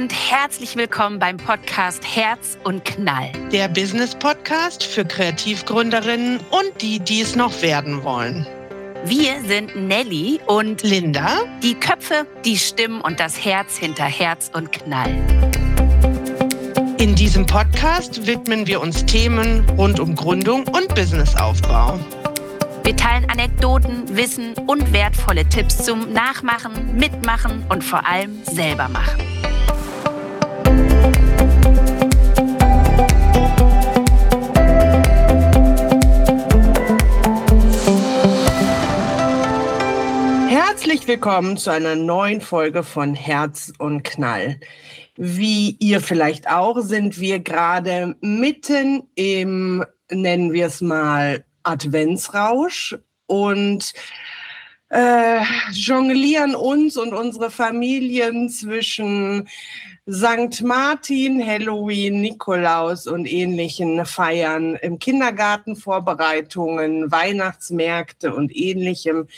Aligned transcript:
und 0.00 0.14
herzlich 0.14 0.76
willkommen 0.76 1.18
beim 1.18 1.36
Podcast 1.36 2.02
Herz 2.06 2.56
und 2.64 2.86
Knall. 2.86 3.30
Der 3.52 3.68
Business 3.68 4.14
Podcast 4.14 4.82
für 4.82 5.04
Kreativgründerinnen 5.04 6.40
und 6.48 6.80
die, 6.80 7.00
die 7.00 7.20
es 7.20 7.36
noch 7.36 7.60
werden 7.60 8.02
wollen. 8.02 8.46
Wir 9.04 9.42
sind 9.42 9.76
Nelly 9.76 10.40
und 10.46 10.82
Linda, 10.82 11.40
die 11.62 11.74
Köpfe, 11.74 12.26
die 12.46 12.56
Stimmen 12.56 13.02
und 13.02 13.20
das 13.20 13.44
Herz 13.44 13.76
hinter 13.76 14.04
Herz 14.04 14.50
und 14.54 14.72
Knall. 14.72 15.14
In 16.96 17.14
diesem 17.14 17.44
Podcast 17.44 18.26
widmen 18.26 18.66
wir 18.66 18.80
uns 18.80 19.04
Themen 19.04 19.68
rund 19.76 20.00
um 20.00 20.16
Gründung 20.16 20.66
und 20.68 20.94
Businessaufbau. 20.94 22.00
Wir 22.84 22.96
teilen 22.96 23.28
Anekdoten, 23.28 24.16
Wissen 24.16 24.54
und 24.66 24.94
wertvolle 24.94 25.46
Tipps 25.46 25.84
zum 25.84 26.10
Nachmachen, 26.14 26.96
Mitmachen 26.96 27.66
und 27.68 27.84
vor 27.84 28.06
allem 28.06 28.42
selber 28.44 28.88
machen. 28.88 29.39
Willkommen 41.10 41.56
zu 41.56 41.72
einer 41.72 41.96
neuen 41.96 42.40
Folge 42.40 42.84
von 42.84 43.16
Herz 43.16 43.72
und 43.78 44.04
Knall. 44.04 44.60
Wie 45.16 45.76
ihr 45.80 46.00
vielleicht 46.00 46.48
auch, 46.48 46.78
sind 46.82 47.18
wir 47.18 47.40
gerade 47.40 48.14
mitten 48.20 49.08
im, 49.16 49.84
nennen 50.08 50.52
wir 50.52 50.66
es 50.66 50.80
mal, 50.80 51.44
Adventsrausch 51.64 52.96
und 53.26 53.92
äh, 54.90 55.40
jonglieren 55.72 56.54
uns 56.54 56.96
und 56.96 57.12
unsere 57.12 57.50
Familien 57.50 58.48
zwischen 58.48 59.48
St. 60.12 60.62
Martin, 60.62 61.46
Halloween, 61.46 62.20
Nikolaus 62.20 63.06
und 63.06 63.26
ähnlichen 63.26 64.04
Feiern 64.04 64.74
im 64.76 64.98
Kindergarten, 64.98 65.76
Vorbereitungen, 65.76 67.12
Weihnachtsmärkte 67.12 68.34
und 68.34 68.54
ähnlichem. 68.56 69.28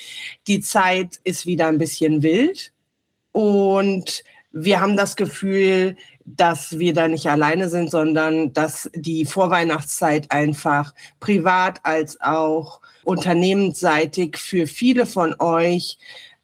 Die 0.47 0.61
Zeit 0.61 1.21
ist 1.25 1.45
wieder 1.45 1.67
ein 1.67 1.77
bisschen 1.77 2.23
wild 2.23 2.73
und 3.33 4.25
wir 4.51 4.81
haben 4.81 4.97
das 4.97 5.17
Gefühl, 5.17 5.97
dass 6.25 6.79
wir 6.79 6.95
da 6.95 7.07
nicht 7.07 7.27
alleine 7.27 7.69
sind, 7.69 7.91
sondern 7.91 8.55
dass 8.55 8.89
die 8.95 9.27
Vorweihnachtszeit 9.27 10.31
einfach 10.31 10.95
privat 11.21 11.81
als 11.83 12.19
auch 12.23 12.81
unternehmensseitig 13.05 14.39
für 14.39 14.67
viele 14.67 15.05
von 15.05 15.35
euch 15.39 15.99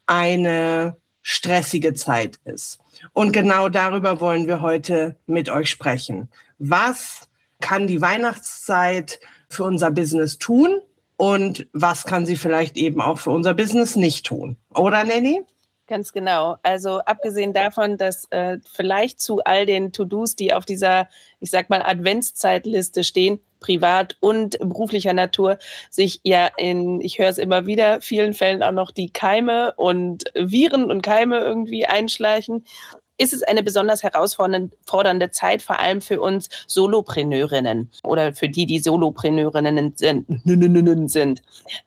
eine 0.05 0.97
stressige 1.23 1.95
Zeit 1.95 2.39
ist. 2.45 2.79
Und 3.13 3.31
genau 3.31 3.69
darüber 3.69 4.19
wollen 4.19 4.47
wir 4.47 4.61
heute 4.61 5.15
mit 5.25 5.49
euch 5.49 5.69
sprechen. 5.69 6.29
Was 6.57 7.29
kann 7.61 7.87
die 7.87 8.01
Weihnachtszeit 8.01 9.19
für 9.49 9.63
unser 9.63 9.91
Business 9.91 10.37
tun 10.37 10.79
und 11.17 11.67
was 11.73 12.05
kann 12.05 12.25
sie 12.25 12.37
vielleicht 12.37 12.77
eben 12.77 13.01
auch 13.01 13.19
für 13.19 13.31
unser 13.31 13.53
Business 13.53 13.95
nicht 13.95 14.25
tun? 14.25 14.57
Oder 14.73 15.03
Nanny? 15.03 15.43
Ganz 15.89 16.13
genau. 16.13 16.57
Also 16.61 16.99
abgesehen 16.99 17.51
davon, 17.51 17.97
dass 17.97 18.25
äh, 18.29 18.59
vielleicht 18.75 19.19
zu 19.19 19.43
all 19.43 19.65
den 19.65 19.91
To-Dos, 19.91 20.35
die 20.35 20.53
auf 20.53 20.63
dieser, 20.63 21.09
ich 21.39 21.49
sag 21.49 21.71
mal, 21.71 21.81
Adventszeitliste 21.81 23.03
stehen, 23.03 23.39
privat 23.59 24.15
und 24.19 24.59
beruflicher 24.59 25.13
Natur, 25.13 25.57
sich 25.89 26.21
ja 26.23 26.51
in, 26.57 27.01
ich 27.01 27.17
höre 27.17 27.29
es 27.29 27.39
immer 27.39 27.65
wieder, 27.65 28.01
vielen 28.01 28.35
Fällen 28.35 28.61
auch 28.61 28.71
noch 28.71 28.91
die 28.91 29.09
Keime 29.09 29.73
und 29.77 30.25
Viren 30.35 30.91
und 30.91 31.01
Keime 31.01 31.39
irgendwie 31.39 31.87
einschleichen 31.87 32.65
ist 33.19 33.33
es 33.33 33.43
eine 33.43 33.61
besonders 33.61 34.01
herausfordernde 34.01 35.29
Zeit, 35.31 35.61
vor 35.61 35.77
allem 35.79 36.01
für 36.01 36.21
uns 36.21 36.49
Solopreneurinnen 36.67 37.91
oder 38.03 38.33
für 38.33 38.49
die, 38.49 38.65
die 38.65 38.79
Solopreneurinnen 38.79 39.93
sind. 39.95 41.41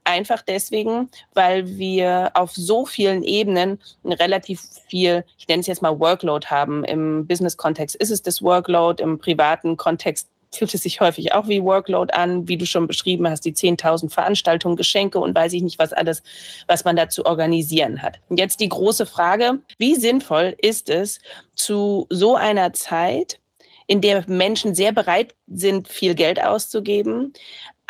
Einfach 0.04 0.42
deswegen, 0.42 1.08
weil 1.34 1.78
wir 1.78 2.30
auf 2.34 2.52
so 2.52 2.86
vielen 2.86 3.22
Ebenen 3.22 3.80
relativ 4.04 4.60
viel, 4.88 5.24
ich 5.38 5.48
nenne 5.48 5.60
es 5.60 5.66
jetzt 5.66 5.82
mal 5.82 5.98
Workload 5.98 6.46
haben. 6.48 6.84
Im 6.84 7.26
Business-Kontext 7.26 7.96
ist 7.96 8.10
es 8.10 8.22
das 8.22 8.42
Workload, 8.42 9.02
im 9.02 9.18
privaten 9.18 9.76
Kontext 9.76 10.28
fühlt 10.54 10.74
es 10.74 10.82
sich 10.82 11.00
häufig 11.00 11.32
auch 11.32 11.48
wie 11.48 11.62
Workload 11.62 12.12
an, 12.12 12.48
wie 12.48 12.56
du 12.56 12.66
schon 12.66 12.86
beschrieben 12.86 13.28
hast, 13.28 13.44
die 13.44 13.54
10.000 13.54 14.10
Veranstaltungen, 14.10 14.76
Geschenke 14.76 15.18
und 15.18 15.34
weiß 15.34 15.52
ich 15.54 15.62
nicht, 15.62 15.78
was 15.78 15.92
alles, 15.92 16.22
was 16.66 16.84
man 16.84 16.96
da 16.96 17.08
zu 17.08 17.26
organisieren 17.26 18.02
hat. 18.02 18.20
Und 18.28 18.38
jetzt 18.38 18.60
die 18.60 18.68
große 18.68 19.06
Frage, 19.06 19.60
wie 19.78 19.94
sinnvoll 19.94 20.54
ist 20.58 20.90
es 20.90 21.20
zu 21.54 22.06
so 22.10 22.36
einer 22.36 22.72
Zeit, 22.72 23.38
in 23.86 24.00
der 24.00 24.24
Menschen 24.28 24.74
sehr 24.74 24.92
bereit 24.92 25.34
sind, 25.48 25.88
viel 25.88 26.14
Geld 26.14 26.42
auszugeben, 26.42 27.32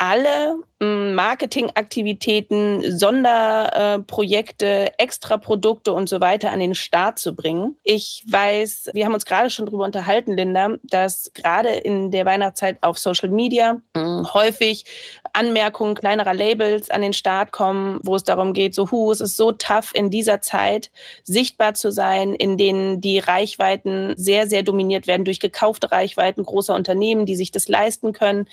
alle 0.03 0.57
hm, 0.81 1.15
Marketingaktivitäten, 1.15 2.99
Sonderprojekte, 2.99 4.99
Extraprodukte 4.99 5.93
und 5.93 6.09
so 6.09 6.21
weiter 6.21 6.51
an 6.51 6.59
den 6.59 6.75
Start 6.75 7.21
zu 7.21 7.37
bringen. 7.37 7.77
Ich 7.85 8.25
weiß, 8.27 8.91
wir 8.95 9.05
haben 9.05 9.15
uns 9.15 9.25
gerade 9.25 9.49
schon 9.49 9.67
darüber 9.67 9.85
unterhalten, 9.85 10.33
Linda, 10.33 10.71
dass 10.83 11.31
gerade 11.35 11.69
in 11.69 12.11
der 12.11 12.27
Weihnachtszeit 12.27 12.79
auf 12.81 12.99
Social 12.99 13.29
Media 13.29 13.81
hm, 13.97 14.27
häufig 14.35 14.85
Anmerkungen 15.33 15.95
kleinerer 15.95 16.35
Labels 16.35 16.91
an 16.91 17.03
den 17.03 17.13
Start 17.13 17.53
kommen, 17.53 18.01
wo 18.03 18.17
es 18.17 18.25
darum 18.25 18.53
geht, 18.53 18.75
so, 18.75 18.91
hu, 18.91 19.11
es 19.11 19.21
ist 19.21 19.37
so 19.37 19.53
tough 19.53 19.93
in 19.95 20.11
dieser 20.11 20.41
Zeit 20.41 20.91
sichtbar 21.25 21.75
zu 21.75 21.91
sein, 21.91 22.35
in 22.35 22.59
denen 22.59 23.01
die 23.01 23.19
Reichweiten 23.19 24.15
sehr, 24.17 24.47
sehr 24.47 24.63
dominiert 24.63 25.07
werden 25.07 25.25
durch 25.25 25.41
gekaufte 25.41 25.91
Reichweiten 25.91 26.45
großer 26.45 26.75
Unternehmen, 26.75 27.27
die 27.27 27.37
sich 27.37 27.51
das 27.51 27.69
leisten 27.69 28.13
können 28.13 28.47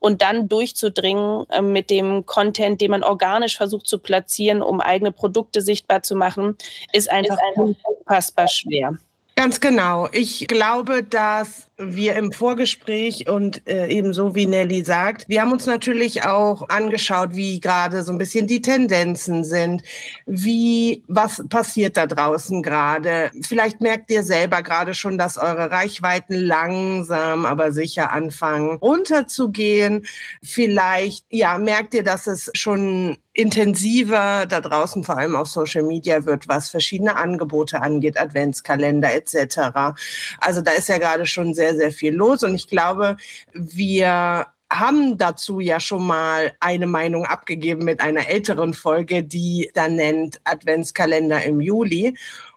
und 0.00 0.22
dann 0.22 0.48
durchzudringen 0.48 1.46
ähm, 1.50 1.72
mit 1.72 1.90
dem 1.90 2.26
Content, 2.26 2.80
den 2.80 2.90
man 2.90 3.04
organisch 3.04 3.56
versucht 3.56 3.86
zu 3.86 3.98
platzieren, 3.98 4.62
um 4.62 4.80
eigene 4.80 5.12
Produkte 5.12 5.62
sichtbar 5.62 6.02
zu 6.02 6.16
machen, 6.16 6.56
ist 6.92 7.10
einfach, 7.10 7.36
ist 7.36 7.58
einfach 7.58 7.74
unfassbar 7.98 8.48
schwer. 8.48 8.98
Ganz 9.36 9.58
genau. 9.58 10.08
Ich 10.12 10.46
glaube, 10.46 11.02
dass 11.02 11.68
wir 11.76 12.14
im 12.14 12.30
Vorgespräch 12.30 13.28
und 13.28 13.66
äh, 13.68 13.88
ebenso 13.88 14.36
wie 14.36 14.46
Nelly 14.46 14.84
sagt, 14.84 15.28
wir 15.28 15.40
haben 15.42 15.50
uns 15.50 15.66
natürlich 15.66 16.24
auch 16.24 16.68
angeschaut, 16.68 17.30
wie 17.32 17.58
gerade 17.58 18.04
so 18.04 18.12
ein 18.12 18.18
bisschen 18.18 18.46
die 18.46 18.62
Tendenzen 18.62 19.42
sind, 19.42 19.82
wie 20.24 21.02
was 21.08 21.42
passiert 21.48 21.96
da 21.96 22.06
draußen 22.06 22.62
gerade. 22.62 23.32
Vielleicht 23.42 23.80
merkt 23.80 24.08
ihr 24.12 24.22
selber 24.22 24.62
gerade 24.62 24.94
schon, 24.94 25.18
dass 25.18 25.36
eure 25.36 25.68
Reichweiten 25.72 26.34
langsam, 26.36 27.44
aber 27.44 27.72
sicher 27.72 28.12
anfangen 28.12 28.76
runterzugehen. 28.76 30.06
Vielleicht 30.44 31.24
ja 31.30 31.58
merkt 31.58 31.94
ihr, 31.94 32.04
dass 32.04 32.28
es 32.28 32.50
schon 32.54 33.16
intensiver 33.32 34.46
da 34.46 34.60
draußen, 34.60 35.02
vor 35.02 35.18
allem 35.18 35.34
auf 35.34 35.48
Social 35.48 35.82
Media 35.82 36.24
wird, 36.24 36.46
was 36.46 36.70
verschiedene 36.70 37.16
Angebote 37.16 37.82
angeht, 37.82 38.16
Adventskalender 38.16 39.12
etc. 39.32 39.96
Also 40.40 40.60
da 40.60 40.72
ist 40.72 40.88
ja 40.88 40.98
gerade 40.98 41.24
schon 41.24 41.54
sehr, 41.54 41.74
sehr 41.76 41.92
viel 41.92 42.14
los 42.14 42.42
und 42.42 42.54
ich 42.54 42.68
glaube, 42.68 43.16
wir 43.52 44.46
haben 44.70 45.18
dazu 45.18 45.60
ja 45.60 45.80
schon 45.80 46.06
mal 46.06 46.52
eine 46.60 46.86
Meinung 46.86 47.24
abgegeben 47.26 47.84
mit 47.84 48.00
einer 48.00 48.28
älteren 48.28 48.74
Folge, 48.74 49.22
die 49.22 49.70
dann 49.74 49.96
nennt 49.96 50.40
Adventskalender 50.44 51.42
im 51.44 51.60
Juli. 51.60 52.16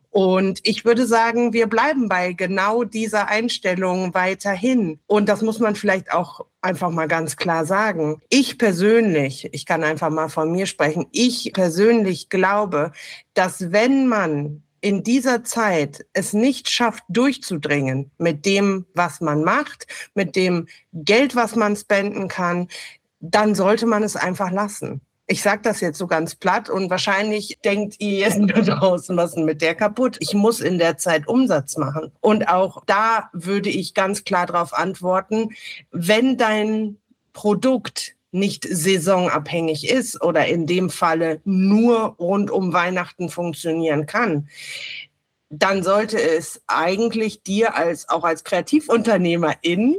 Und 0.09 0.61
ich 0.63 0.83
würde 0.83 1.05
sagen, 1.05 1.53
wir 1.53 1.67
bleiben 1.67 2.09
bei 2.09 2.33
genau 2.33 2.83
dieser 2.83 3.27
Einstellung 3.27 4.15
weiterhin. 4.15 4.99
Und 5.05 5.29
das 5.29 5.43
muss 5.43 5.59
man 5.59 5.75
vielleicht 5.75 6.11
auch 6.11 6.45
einfach 6.61 6.89
mal 6.89 7.07
ganz 7.07 7.35
klar 7.35 7.65
sagen. 7.65 8.19
Ich 8.29 8.57
persönlich, 8.57 9.47
ich 9.53 9.65
kann 9.65 9.83
einfach 9.83 10.09
mal 10.09 10.29
von 10.29 10.51
mir 10.51 10.65
sprechen, 10.65 11.05
ich 11.11 11.51
persönlich 11.53 12.29
glaube, 12.29 12.93
dass 13.35 13.71
wenn 13.71 14.07
man 14.07 14.63
in 14.81 15.03
dieser 15.03 15.43
Zeit 15.43 16.05
es 16.13 16.33
nicht 16.33 16.69
schafft, 16.69 17.03
durchzudringen 17.09 18.11
mit 18.17 18.45
dem, 18.45 18.85
was 18.93 19.21
man 19.21 19.43
macht, 19.43 19.87
mit 20.13 20.35
dem 20.35 20.67
Geld, 20.93 21.35
was 21.35 21.55
man 21.55 21.75
spenden 21.75 22.27
kann, 22.27 22.67
dann 23.19 23.55
sollte 23.55 23.85
man 23.85 24.03
es 24.03 24.15
einfach 24.15 24.51
lassen. 24.51 25.01
Ich 25.29 25.41
sage 25.41 25.61
das 25.63 25.81
jetzt 25.81 25.97
so 25.97 26.07
ganz 26.07 26.35
platt 26.35 26.69
und 26.69 26.89
wahrscheinlich 26.89 27.59
denkt 27.65 27.95
ihr 27.99 28.19
jetzt 28.19 28.37
nur 28.37 28.61
draußen, 28.61 29.17
was 29.17 29.31
ist 29.31 29.43
mit 29.43 29.61
der 29.61 29.75
kaputt? 29.75 30.17
Ich 30.19 30.33
muss 30.33 30.61
in 30.61 30.77
der 30.77 30.97
Zeit 30.97 31.27
Umsatz 31.27 31.77
machen. 31.77 32.11
Und 32.21 32.47
auch 32.47 32.83
da 32.85 33.29
würde 33.33 33.69
ich 33.69 33.93
ganz 33.93 34.23
klar 34.23 34.45
darauf 34.45 34.73
antworten, 34.73 35.49
wenn 35.91 36.37
dein 36.37 36.97
Produkt 37.33 38.16
nicht 38.37 38.67
saisonabhängig 38.69 39.89
ist 39.89 40.21
oder 40.21 40.45
in 40.47 40.67
dem 40.67 40.89
Falle 40.89 41.41
nur 41.43 42.15
rund 42.19 42.51
um 42.51 42.73
Weihnachten 42.73 43.29
funktionieren 43.29 44.05
kann, 44.05 44.49
dann 45.49 45.83
sollte 45.83 46.21
es 46.21 46.61
eigentlich 46.67 47.43
dir 47.43 47.75
als 47.75 48.09
auch 48.09 48.23
als 48.23 48.43
Kreativunternehmerin 48.43 49.97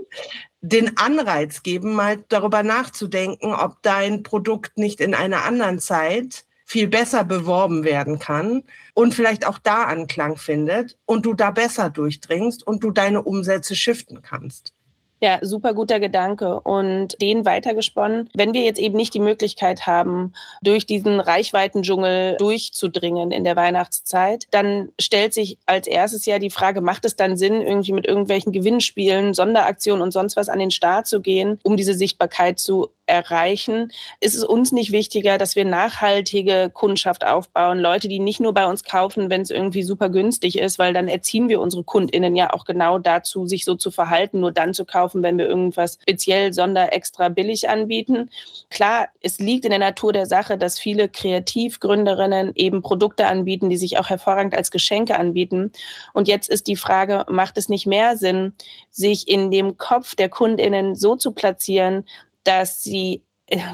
den 0.61 0.97
Anreiz 0.97 1.63
geben, 1.63 1.95
mal 1.95 2.25
darüber 2.29 2.63
nachzudenken, 2.63 3.53
ob 3.53 3.81
dein 3.83 4.23
Produkt 4.23 4.77
nicht 4.77 5.01
in 5.01 5.15
einer 5.15 5.45
anderen 5.45 5.79
Zeit 5.79 6.45
viel 6.65 6.89
besser 6.89 7.25
beworben 7.25 7.85
werden 7.85 8.19
kann 8.19 8.63
und 8.93 9.15
vielleicht 9.15 9.47
auch 9.47 9.59
da 9.59 9.85
Anklang 9.85 10.37
findet 10.37 10.99
und 11.07 11.25
du 11.25 11.33
da 11.33 11.51
besser 11.51 11.89
durchdringst 11.89 12.67
und 12.67 12.85
du 12.85 12.91
deine 12.91 13.23
Umsätze 13.23 13.75
shiften 13.75 14.21
kannst. 14.21 14.75
Ja, 15.21 15.41
super 15.43 15.75
guter 15.75 15.99
Gedanke 15.99 16.61
und 16.61 17.21
den 17.21 17.45
weitergesponnen. 17.45 18.31
Wenn 18.35 18.55
wir 18.55 18.63
jetzt 18.63 18.79
eben 18.79 18.97
nicht 18.97 19.15
die 19.15 19.21
Möglichkeit 19.21 19.85
haben, 19.85 20.33
durch 20.63 20.87
diesen 20.87 21.19
Reichweitendschungel 21.19 22.37
durchzudringen 22.39 23.33
in 23.33 23.43
der 23.43 23.57
Weihnachtszeit, 23.57 24.47
dann 24.53 24.91
stellt 25.01 25.35
sich 25.35 25.59
als 25.67 25.89
erstes 25.89 26.25
ja 26.25 26.39
die 26.39 26.51
Frage, 26.51 26.81
macht 26.81 27.05
es 27.05 27.17
dann 27.17 27.37
Sinn, 27.37 27.63
irgendwie 27.63 27.93
mit 27.93 28.07
irgendwelchen 28.07 28.53
Gewinnspielen, 28.53 29.35
Sonderaktionen 29.35 30.03
und 30.03 30.13
sonst 30.13 30.37
was 30.37 30.49
an 30.49 30.61
den 30.61 30.71
Start 30.71 31.09
zu 31.09 31.21
gehen, 31.21 31.59
um 31.65 31.77
diese 31.77 31.95
Sichtbarkeit 31.95 32.61
zu 32.61 32.91
erreichen, 33.09 33.91
ist 34.21 34.35
es 34.35 34.45
uns 34.45 34.73
nicht 34.73 34.93
wichtiger, 34.93 35.39
dass 35.39 35.57
wir 35.57 35.65
nachhaltige 35.65 36.71
Kundschaft 36.73 37.27
aufbauen. 37.27 37.79
Leute, 37.79 38.09
die 38.09 38.19
nicht 38.19 38.41
nur 38.41 38.55
bei 38.55 38.67
uns 38.67 38.85
kaufen, 38.85 39.31
wenn 39.31 39.43
es 39.43 39.51
irgendwie 39.51 39.83
super 39.83 40.09
günstig 40.09 40.59
ist, 40.59 40.79
weil 40.79 40.93
dann 40.93 41.09
erziehen 41.09 41.49
wir 41.49 41.61
unsere 41.61 41.85
KundInnen 41.85 42.37
ja 42.37 42.53
auch 42.53 42.65
genau 42.65 42.99
dazu, 42.99 43.47
sich 43.47 43.65
so 43.65 43.75
zu 43.75 43.91
verhalten, 43.91 44.41
nur 44.41 44.53
dann 44.53 44.75
zu 44.75 44.85
kaufen, 44.85 45.23
wenn 45.23 45.39
wir 45.39 45.47
irgendwas 45.47 45.99
speziell 46.03 46.53
sonder 46.53 46.93
extra 46.93 47.29
billig 47.29 47.69
anbieten. 47.69 48.31
Klar, 48.71 49.09
es 49.21 49.39
liegt 49.39 49.65
in 49.65 49.71
der 49.71 49.79
Natur 49.79 50.13
der 50.13 50.27
Sache, 50.27 50.59
dass 50.59 50.79
viele 50.79 51.09
Kreativgründerinnen 51.09 52.53
eben 52.55 52.83
Produkte 52.83 53.27
anbieten, 53.27 53.71
die 53.71 53.77
sich 53.77 53.99
auch 53.99 54.11
hervorragend 54.11 54.55
als 54.55 54.71
Geschenke 54.71 55.19
anbieten. 55.19 55.73
Und 56.13 56.29
jetzt 56.29 56.49
ist 56.49 56.67
die 56.67 56.77
Frage, 56.77 57.25
macht 57.29 57.59
es 57.59 57.69
nicht 57.69 57.87
mehr 57.87 58.17
Sinn, 58.17 58.55
sich 58.91 59.29
in 59.29 59.51
dem 59.51 59.77
Kopf 59.79 60.15
der 60.15 60.29
KundInnen 60.29 60.95
so 60.95 61.17
zu 61.17 61.33
platzieren, 61.33 62.05
dass 62.45 62.83
sie 62.83 63.25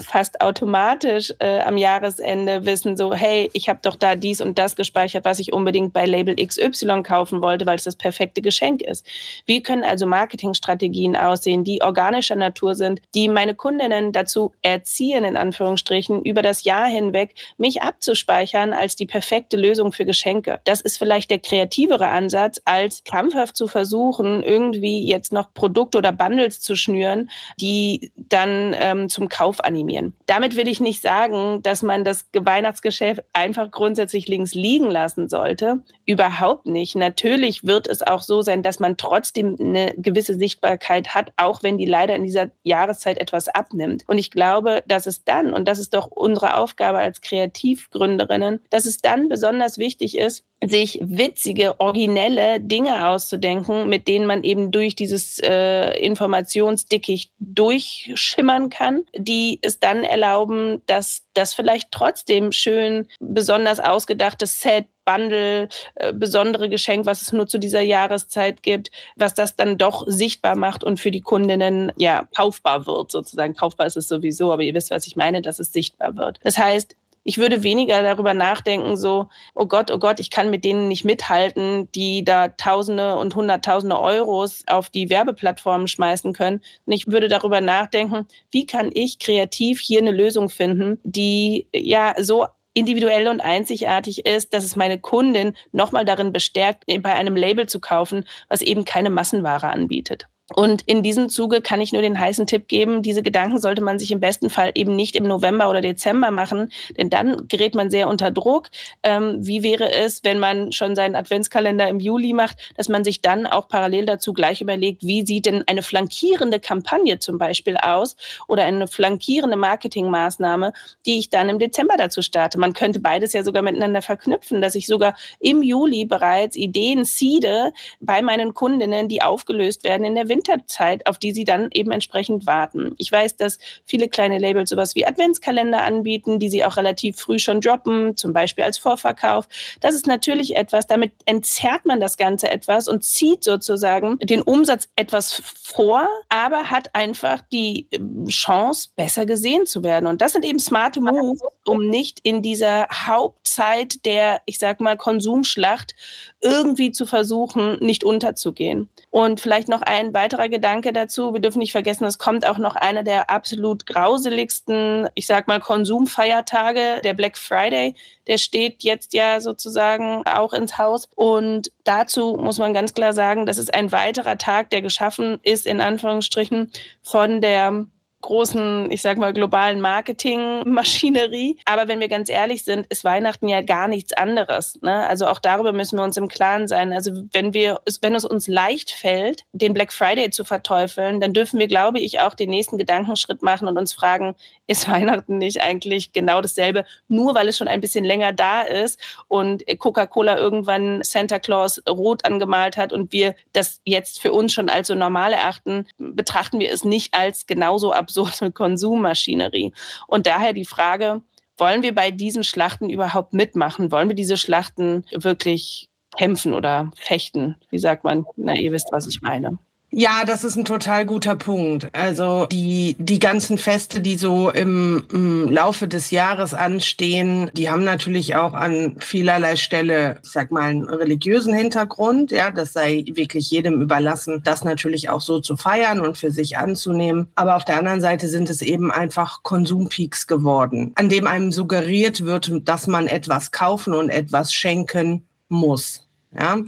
fast 0.04 0.40
automatisch 0.40 1.32
äh, 1.40 1.60
am 1.60 1.76
Jahresende 1.76 2.64
wissen, 2.64 2.96
so, 2.96 3.12
hey, 3.12 3.50
ich 3.52 3.68
habe 3.68 3.80
doch 3.82 3.96
da 3.96 4.14
dies 4.14 4.40
und 4.40 4.58
das 4.58 4.76
gespeichert, 4.76 5.24
was 5.24 5.40
ich 5.40 5.52
unbedingt 5.52 5.92
bei 5.92 6.06
Label 6.06 6.36
XY 6.36 7.02
kaufen 7.02 7.42
wollte, 7.42 7.66
weil 7.66 7.76
es 7.76 7.84
das 7.84 7.96
perfekte 7.96 8.40
Geschenk 8.40 8.82
ist. 8.82 9.04
Wie 9.46 9.62
können 9.62 9.82
also 9.82 10.06
Marketingstrategien 10.06 11.16
aussehen, 11.16 11.64
die 11.64 11.82
organischer 11.82 12.36
Natur 12.36 12.74
sind, 12.76 13.00
die 13.14 13.28
meine 13.28 13.54
Kundinnen 13.54 14.12
dazu 14.12 14.52
erziehen, 14.62 15.24
in 15.24 15.36
Anführungsstrichen, 15.36 16.22
über 16.22 16.42
das 16.42 16.64
Jahr 16.64 16.86
hinweg 16.86 17.34
mich 17.58 17.82
abzuspeichern 17.82 18.72
als 18.72 18.94
die 18.94 19.06
perfekte 19.06 19.56
Lösung 19.56 19.92
für 19.92 20.04
Geschenke? 20.04 20.60
Das 20.64 20.80
ist 20.80 20.98
vielleicht 20.98 21.30
der 21.30 21.40
kreativere 21.40 22.08
Ansatz, 22.08 22.60
als 22.64 23.02
krampfhaft 23.02 23.56
zu 23.56 23.66
versuchen, 23.66 24.42
irgendwie 24.42 25.04
jetzt 25.04 25.32
noch 25.32 25.52
Produkte 25.52 25.98
oder 25.98 26.12
Bundles 26.12 26.60
zu 26.60 26.76
schnüren, 26.76 27.30
die 27.58 28.12
dann 28.16 28.74
ähm, 28.78 29.08
zum 29.08 29.28
Kauf 29.28 29.63
animieren. 29.64 30.14
Damit 30.26 30.56
will 30.56 30.68
ich 30.68 30.80
nicht 30.80 31.02
sagen, 31.02 31.62
dass 31.62 31.82
man 31.82 32.04
das 32.04 32.26
Weihnachtsgeschäft 32.32 33.22
einfach 33.32 33.70
grundsätzlich 33.70 34.28
links 34.28 34.54
liegen 34.54 34.90
lassen 34.90 35.28
sollte. 35.28 35.80
Überhaupt 36.06 36.66
nicht. 36.66 36.94
Natürlich 36.96 37.64
wird 37.64 37.86
es 37.86 38.02
auch 38.02 38.22
so 38.22 38.42
sein, 38.42 38.62
dass 38.62 38.80
man 38.80 38.96
trotzdem 38.96 39.56
eine 39.58 39.94
gewisse 39.96 40.34
Sichtbarkeit 40.34 41.14
hat, 41.14 41.32
auch 41.36 41.62
wenn 41.62 41.78
die 41.78 41.86
leider 41.86 42.14
in 42.14 42.24
dieser 42.24 42.50
Jahreszeit 42.62 43.18
etwas 43.18 43.48
abnimmt. 43.48 44.04
Und 44.06 44.18
ich 44.18 44.30
glaube, 44.30 44.82
dass 44.86 45.06
es 45.06 45.24
dann, 45.24 45.52
und 45.52 45.66
das 45.66 45.78
ist 45.78 45.94
doch 45.94 46.08
unsere 46.08 46.56
Aufgabe 46.56 46.98
als 46.98 47.20
Kreativgründerinnen, 47.20 48.60
dass 48.70 48.86
es 48.86 48.98
dann 48.98 49.28
besonders 49.28 49.78
wichtig 49.78 50.16
ist, 50.16 50.44
sich 50.62 50.98
witzige, 51.02 51.78
originelle 51.80 52.60
Dinge 52.60 53.08
auszudenken, 53.08 53.88
mit 53.88 54.08
denen 54.08 54.26
man 54.26 54.44
eben 54.44 54.70
durch 54.70 54.94
dieses 54.94 55.38
äh, 55.40 55.98
Informationsdickicht 55.98 57.32
durchschimmern 57.38 58.70
kann, 58.70 59.04
die 59.16 59.58
es 59.62 59.78
dann 59.78 60.04
erlauben, 60.04 60.82
dass 60.86 61.22
das 61.34 61.54
vielleicht 61.54 61.90
trotzdem 61.90 62.52
schön 62.52 63.08
besonders 63.20 63.80
ausgedachtes 63.80 64.60
Set 64.60 64.86
Bundle, 65.04 65.68
äh, 65.96 66.12
besondere 66.12 66.68
Geschenk, 66.68 67.06
was 67.06 67.22
es 67.22 67.32
nur 67.32 67.46
zu 67.46 67.58
dieser 67.58 67.80
Jahreszeit 67.80 68.62
gibt, 68.62 68.90
was 69.16 69.34
das 69.34 69.56
dann 69.56 69.78
doch 69.78 70.04
sichtbar 70.06 70.56
macht 70.56 70.82
und 70.82 70.98
für 70.98 71.10
die 71.10 71.20
Kundinnen 71.20 71.92
ja 71.96 72.26
kaufbar 72.34 72.86
wird, 72.86 73.10
sozusagen. 73.10 73.54
Kaufbar 73.54 73.86
ist 73.86 73.96
es 73.96 74.08
sowieso, 74.08 74.52
aber 74.52 74.62
ihr 74.62 74.74
wisst, 74.74 74.90
was 74.90 75.06
ich 75.06 75.16
meine, 75.16 75.42
dass 75.42 75.58
es 75.58 75.72
sichtbar 75.72 76.16
wird. 76.16 76.40
Das 76.42 76.58
heißt, 76.58 76.96
ich 77.24 77.38
würde 77.38 77.62
weniger 77.62 78.02
darüber 78.02 78.34
nachdenken, 78.34 78.96
so, 78.96 79.28
oh 79.54 79.66
Gott, 79.66 79.90
oh 79.90 79.98
Gott, 79.98 80.20
ich 80.20 80.30
kann 80.30 80.50
mit 80.50 80.64
denen 80.64 80.88
nicht 80.88 81.04
mithalten, 81.04 81.90
die 81.92 82.22
da 82.22 82.48
Tausende 82.48 83.16
und 83.16 83.34
Hunderttausende 83.34 83.98
Euros 83.98 84.62
auf 84.66 84.90
die 84.90 85.08
Werbeplattformen 85.08 85.88
schmeißen 85.88 86.34
können. 86.34 86.60
Und 86.84 86.92
ich 86.92 87.06
würde 87.06 87.28
darüber 87.28 87.60
nachdenken, 87.60 88.26
wie 88.50 88.66
kann 88.66 88.90
ich 88.92 89.18
kreativ 89.18 89.80
hier 89.80 90.00
eine 90.00 90.12
Lösung 90.12 90.50
finden, 90.50 91.00
die 91.02 91.66
ja 91.74 92.14
so 92.20 92.46
individuell 92.74 93.28
und 93.28 93.40
einzigartig 93.40 94.26
ist, 94.26 94.52
dass 94.52 94.64
es 94.64 94.76
meine 94.76 94.98
Kundin 94.98 95.54
nochmal 95.72 96.04
darin 96.04 96.32
bestärkt, 96.32 96.84
bei 96.86 97.14
einem 97.14 97.36
Label 97.36 97.66
zu 97.68 97.80
kaufen, 97.80 98.26
was 98.48 98.62
eben 98.62 98.84
keine 98.84 99.10
Massenware 99.10 99.68
anbietet. 99.68 100.26
Und 100.52 100.82
in 100.82 101.02
diesem 101.02 101.30
Zuge 101.30 101.62
kann 101.62 101.80
ich 101.80 101.94
nur 101.94 102.02
den 102.02 102.20
heißen 102.20 102.46
Tipp 102.46 102.68
geben, 102.68 103.02
diese 103.02 103.22
Gedanken 103.22 103.58
sollte 103.58 103.80
man 103.80 103.98
sich 103.98 104.10
im 104.12 104.20
besten 104.20 104.50
Fall 104.50 104.72
eben 104.74 104.94
nicht 104.94 105.16
im 105.16 105.24
November 105.24 105.70
oder 105.70 105.80
Dezember 105.80 106.30
machen, 106.30 106.70
denn 106.98 107.08
dann 107.08 107.48
gerät 107.48 107.74
man 107.74 107.90
sehr 107.90 108.08
unter 108.08 108.30
Druck. 108.30 108.68
Ähm, 109.02 109.38
wie 109.40 109.62
wäre 109.62 109.90
es, 109.90 110.22
wenn 110.22 110.38
man 110.38 110.70
schon 110.70 110.96
seinen 110.96 111.16
Adventskalender 111.16 111.88
im 111.88 111.98
Juli 111.98 112.34
macht, 112.34 112.58
dass 112.76 112.90
man 112.90 113.04
sich 113.04 113.22
dann 113.22 113.46
auch 113.46 113.68
parallel 113.68 114.04
dazu 114.04 114.34
gleich 114.34 114.60
überlegt, 114.60 115.02
wie 115.02 115.24
sieht 115.24 115.46
denn 115.46 115.64
eine 115.66 115.82
flankierende 115.82 116.60
Kampagne 116.60 117.18
zum 117.18 117.38
Beispiel 117.38 117.78
aus 117.78 118.14
oder 118.46 118.64
eine 118.64 118.86
flankierende 118.86 119.56
Marketingmaßnahme, 119.56 120.74
die 121.06 121.20
ich 121.20 121.30
dann 121.30 121.48
im 121.48 121.58
Dezember 121.58 121.94
dazu 121.96 122.20
starte. 122.20 122.58
Man 122.58 122.74
könnte 122.74 123.00
beides 123.00 123.32
ja 123.32 123.44
sogar 123.44 123.62
miteinander 123.62 124.02
verknüpfen, 124.02 124.60
dass 124.60 124.74
ich 124.74 124.86
sogar 124.86 125.16
im 125.40 125.62
Juli 125.62 126.04
bereits 126.04 126.54
Ideen 126.54 127.06
seede 127.06 127.72
bei 128.00 128.20
meinen 128.20 128.52
Kundinnen, 128.52 129.08
die 129.08 129.22
aufgelöst 129.22 129.84
werden 129.84 130.04
in 130.04 130.14
der 130.14 130.33
Winterzeit, 130.34 131.06
auf 131.06 131.18
die 131.18 131.32
sie 131.32 131.44
dann 131.44 131.68
eben 131.72 131.92
entsprechend 131.92 132.46
warten. 132.46 132.94
Ich 132.98 133.10
weiß, 133.10 133.36
dass 133.36 133.58
viele 133.84 134.08
kleine 134.08 134.38
Labels 134.38 134.70
sowas 134.70 134.94
wie 134.94 135.06
Adventskalender 135.06 135.82
anbieten, 135.82 136.38
die 136.38 136.48
sie 136.48 136.64
auch 136.64 136.76
relativ 136.76 137.16
früh 137.16 137.38
schon 137.38 137.60
droppen, 137.60 138.16
zum 138.16 138.32
Beispiel 138.32 138.64
als 138.64 138.78
Vorverkauf. 138.78 139.46
Das 139.80 139.94
ist 139.94 140.06
natürlich 140.06 140.56
etwas, 140.56 140.86
damit 140.86 141.12
entzerrt 141.24 141.86
man 141.86 142.00
das 142.00 142.16
Ganze 142.16 142.50
etwas 142.50 142.88
und 142.88 143.04
zieht 143.04 143.44
sozusagen 143.44 144.18
den 144.18 144.42
Umsatz 144.42 144.88
etwas 144.96 145.40
vor, 145.62 146.08
aber 146.28 146.70
hat 146.70 146.94
einfach 146.94 147.42
die 147.52 147.86
ähm, 147.92 148.26
Chance, 148.26 148.88
besser 148.96 149.26
gesehen 149.26 149.66
zu 149.66 149.82
werden. 149.82 150.06
Und 150.06 150.20
das 150.20 150.32
sind 150.32 150.44
eben 150.44 150.58
smarte 150.58 151.00
Moves, 151.00 151.42
um 151.64 151.88
nicht 151.88 152.20
in 152.22 152.42
dieser 152.42 152.88
Hauptzeit 152.88 154.04
der, 154.04 154.42
ich 154.46 154.58
sag 154.58 154.80
mal, 154.80 154.96
Konsumschlacht 154.96 155.94
irgendwie 156.40 156.92
zu 156.92 157.06
versuchen, 157.06 157.78
nicht 157.80 158.04
unterzugehen. 158.04 158.88
Und 159.14 159.40
vielleicht 159.40 159.68
noch 159.68 159.82
ein 159.82 160.12
weiterer 160.12 160.48
Gedanke 160.48 160.92
dazu. 160.92 161.32
Wir 161.34 161.40
dürfen 161.40 161.60
nicht 161.60 161.70
vergessen, 161.70 162.04
es 162.04 162.18
kommt 162.18 162.44
auch 162.44 162.58
noch 162.58 162.74
einer 162.74 163.04
der 163.04 163.30
absolut 163.30 163.86
grauseligsten, 163.86 165.08
ich 165.14 165.28
sag 165.28 165.46
mal, 165.46 165.60
Konsumfeiertage, 165.60 167.00
der 167.04 167.14
Black 167.14 167.38
Friday. 167.38 167.94
Der 168.26 168.38
steht 168.38 168.82
jetzt 168.82 169.14
ja 169.14 169.40
sozusagen 169.40 170.26
auch 170.26 170.52
ins 170.52 170.78
Haus. 170.78 171.08
Und 171.14 171.70
dazu 171.84 172.36
muss 172.36 172.58
man 172.58 172.74
ganz 172.74 172.92
klar 172.92 173.12
sagen, 173.12 173.46
das 173.46 173.58
ist 173.58 173.72
ein 173.72 173.92
weiterer 173.92 174.36
Tag, 174.36 174.70
der 174.70 174.82
geschaffen 174.82 175.38
ist, 175.44 175.64
in 175.64 175.80
Anführungsstrichen, 175.80 176.72
von 177.00 177.40
der 177.40 177.86
großen, 178.24 178.90
ich 178.90 179.02
sag 179.02 179.18
mal, 179.18 179.32
globalen 179.32 179.80
Marketingmaschinerie. 179.80 181.58
Aber 181.66 181.88
wenn 181.88 182.00
wir 182.00 182.08
ganz 182.08 182.30
ehrlich 182.30 182.64
sind, 182.64 182.86
ist 182.88 183.04
Weihnachten 183.04 183.48
ja 183.48 183.60
gar 183.60 183.86
nichts 183.86 184.12
anderes. 184.14 184.78
Ne? 184.80 185.06
Also 185.06 185.26
auch 185.26 185.38
darüber 185.38 185.72
müssen 185.72 185.98
wir 185.98 186.04
uns 186.04 186.16
im 186.16 186.28
Klaren 186.28 186.66
sein. 186.66 186.92
Also 186.92 187.12
wenn 187.32 187.52
wir, 187.52 187.80
wenn 188.00 188.14
es 188.14 188.24
uns 188.24 188.48
leicht 188.48 188.90
fällt, 188.90 189.44
den 189.52 189.74
Black 189.74 189.92
Friday 189.92 190.30
zu 190.30 190.44
verteufeln, 190.44 191.20
dann 191.20 191.34
dürfen 191.34 191.60
wir, 191.60 191.68
glaube 191.68 192.00
ich, 192.00 192.20
auch 192.20 192.34
den 192.34 192.50
nächsten 192.50 192.78
Gedankenschritt 192.78 193.42
machen 193.42 193.68
und 193.68 193.76
uns 193.76 193.92
fragen, 193.92 194.34
ist 194.66 194.88
Weihnachten 194.90 195.38
nicht 195.38 195.60
eigentlich 195.60 196.12
genau 196.12 196.40
dasselbe, 196.40 196.84
nur 197.08 197.34
weil 197.34 197.48
es 197.48 197.58
schon 197.58 197.68
ein 197.68 197.80
bisschen 197.80 198.04
länger 198.04 198.32
da 198.32 198.62
ist 198.62 198.98
und 199.28 199.62
Coca-Cola 199.78 200.38
irgendwann 200.38 201.02
Santa 201.02 201.38
Claus 201.38 201.82
rot 201.88 202.24
angemalt 202.24 202.76
hat 202.78 202.92
und 202.92 203.12
wir 203.12 203.34
das 203.52 203.80
jetzt 203.84 204.20
für 204.20 204.32
uns 204.32 204.52
schon 204.52 204.70
als 204.70 204.88
so 204.88 204.94
normal 204.94 205.32
erachten, 205.34 205.86
betrachten 205.98 206.58
wir 206.58 206.72
es 206.72 206.84
nicht 206.84 207.14
als 207.14 207.46
genauso 207.46 207.92
absurde 208.22 208.52
Konsummaschinerie. 208.52 209.72
Und 210.06 210.26
daher 210.26 210.52
die 210.52 210.64
Frage, 210.64 211.22
wollen 211.56 211.82
wir 211.82 211.94
bei 211.94 212.10
diesen 212.10 212.44
Schlachten 212.44 212.90
überhaupt 212.90 213.32
mitmachen? 213.32 213.92
Wollen 213.92 214.08
wir 214.08 214.16
diese 214.16 214.36
Schlachten 214.36 215.04
wirklich 215.12 215.88
kämpfen 216.16 216.54
oder 216.54 216.90
fechten? 216.96 217.56
Wie 217.70 217.78
sagt 217.78 218.04
man? 218.04 218.24
Na, 218.36 218.54
ihr 218.54 218.72
wisst, 218.72 218.88
was 218.90 219.06
ich 219.06 219.22
meine. 219.22 219.58
Ja, 219.96 220.24
das 220.26 220.42
ist 220.42 220.56
ein 220.56 220.64
total 220.64 221.06
guter 221.06 221.36
Punkt. 221.36 221.88
Also 221.92 222.46
die, 222.50 222.96
die 222.98 223.20
ganzen 223.20 223.58
Feste, 223.58 224.00
die 224.00 224.16
so 224.16 224.50
im, 224.50 225.04
im 225.12 225.48
Laufe 225.48 225.86
des 225.86 226.10
Jahres 226.10 226.52
anstehen, 226.52 227.48
die 227.54 227.70
haben 227.70 227.84
natürlich 227.84 228.34
auch 228.34 228.54
an 228.54 228.96
vielerlei 228.98 229.54
Stelle, 229.54 230.18
ich 230.24 230.30
sag 230.30 230.50
mal, 230.50 230.62
einen 230.62 230.88
religiösen 230.88 231.54
Hintergrund. 231.54 232.32
Ja, 232.32 232.50
das 232.50 232.72
sei 232.72 233.04
wirklich 233.06 233.52
jedem 233.52 233.80
überlassen, 233.82 234.40
das 234.42 234.64
natürlich 234.64 235.10
auch 235.10 235.20
so 235.20 235.38
zu 235.38 235.56
feiern 235.56 236.00
und 236.00 236.18
für 236.18 236.32
sich 236.32 236.58
anzunehmen. 236.58 237.28
Aber 237.36 237.54
auf 237.54 237.64
der 237.64 237.78
anderen 237.78 238.00
Seite 238.00 238.26
sind 238.28 238.50
es 238.50 238.62
eben 238.62 238.90
einfach 238.90 239.44
Konsumpeaks 239.44 240.26
geworden, 240.26 240.90
an 240.96 241.08
dem 241.08 241.28
einem 241.28 241.52
suggeriert 241.52 242.24
wird, 242.24 242.50
dass 242.64 242.88
man 242.88 243.06
etwas 243.06 243.52
kaufen 243.52 243.94
und 243.94 244.10
etwas 244.10 244.52
schenken 244.52 245.28
muss. 245.48 246.03
Ja, 246.38 246.58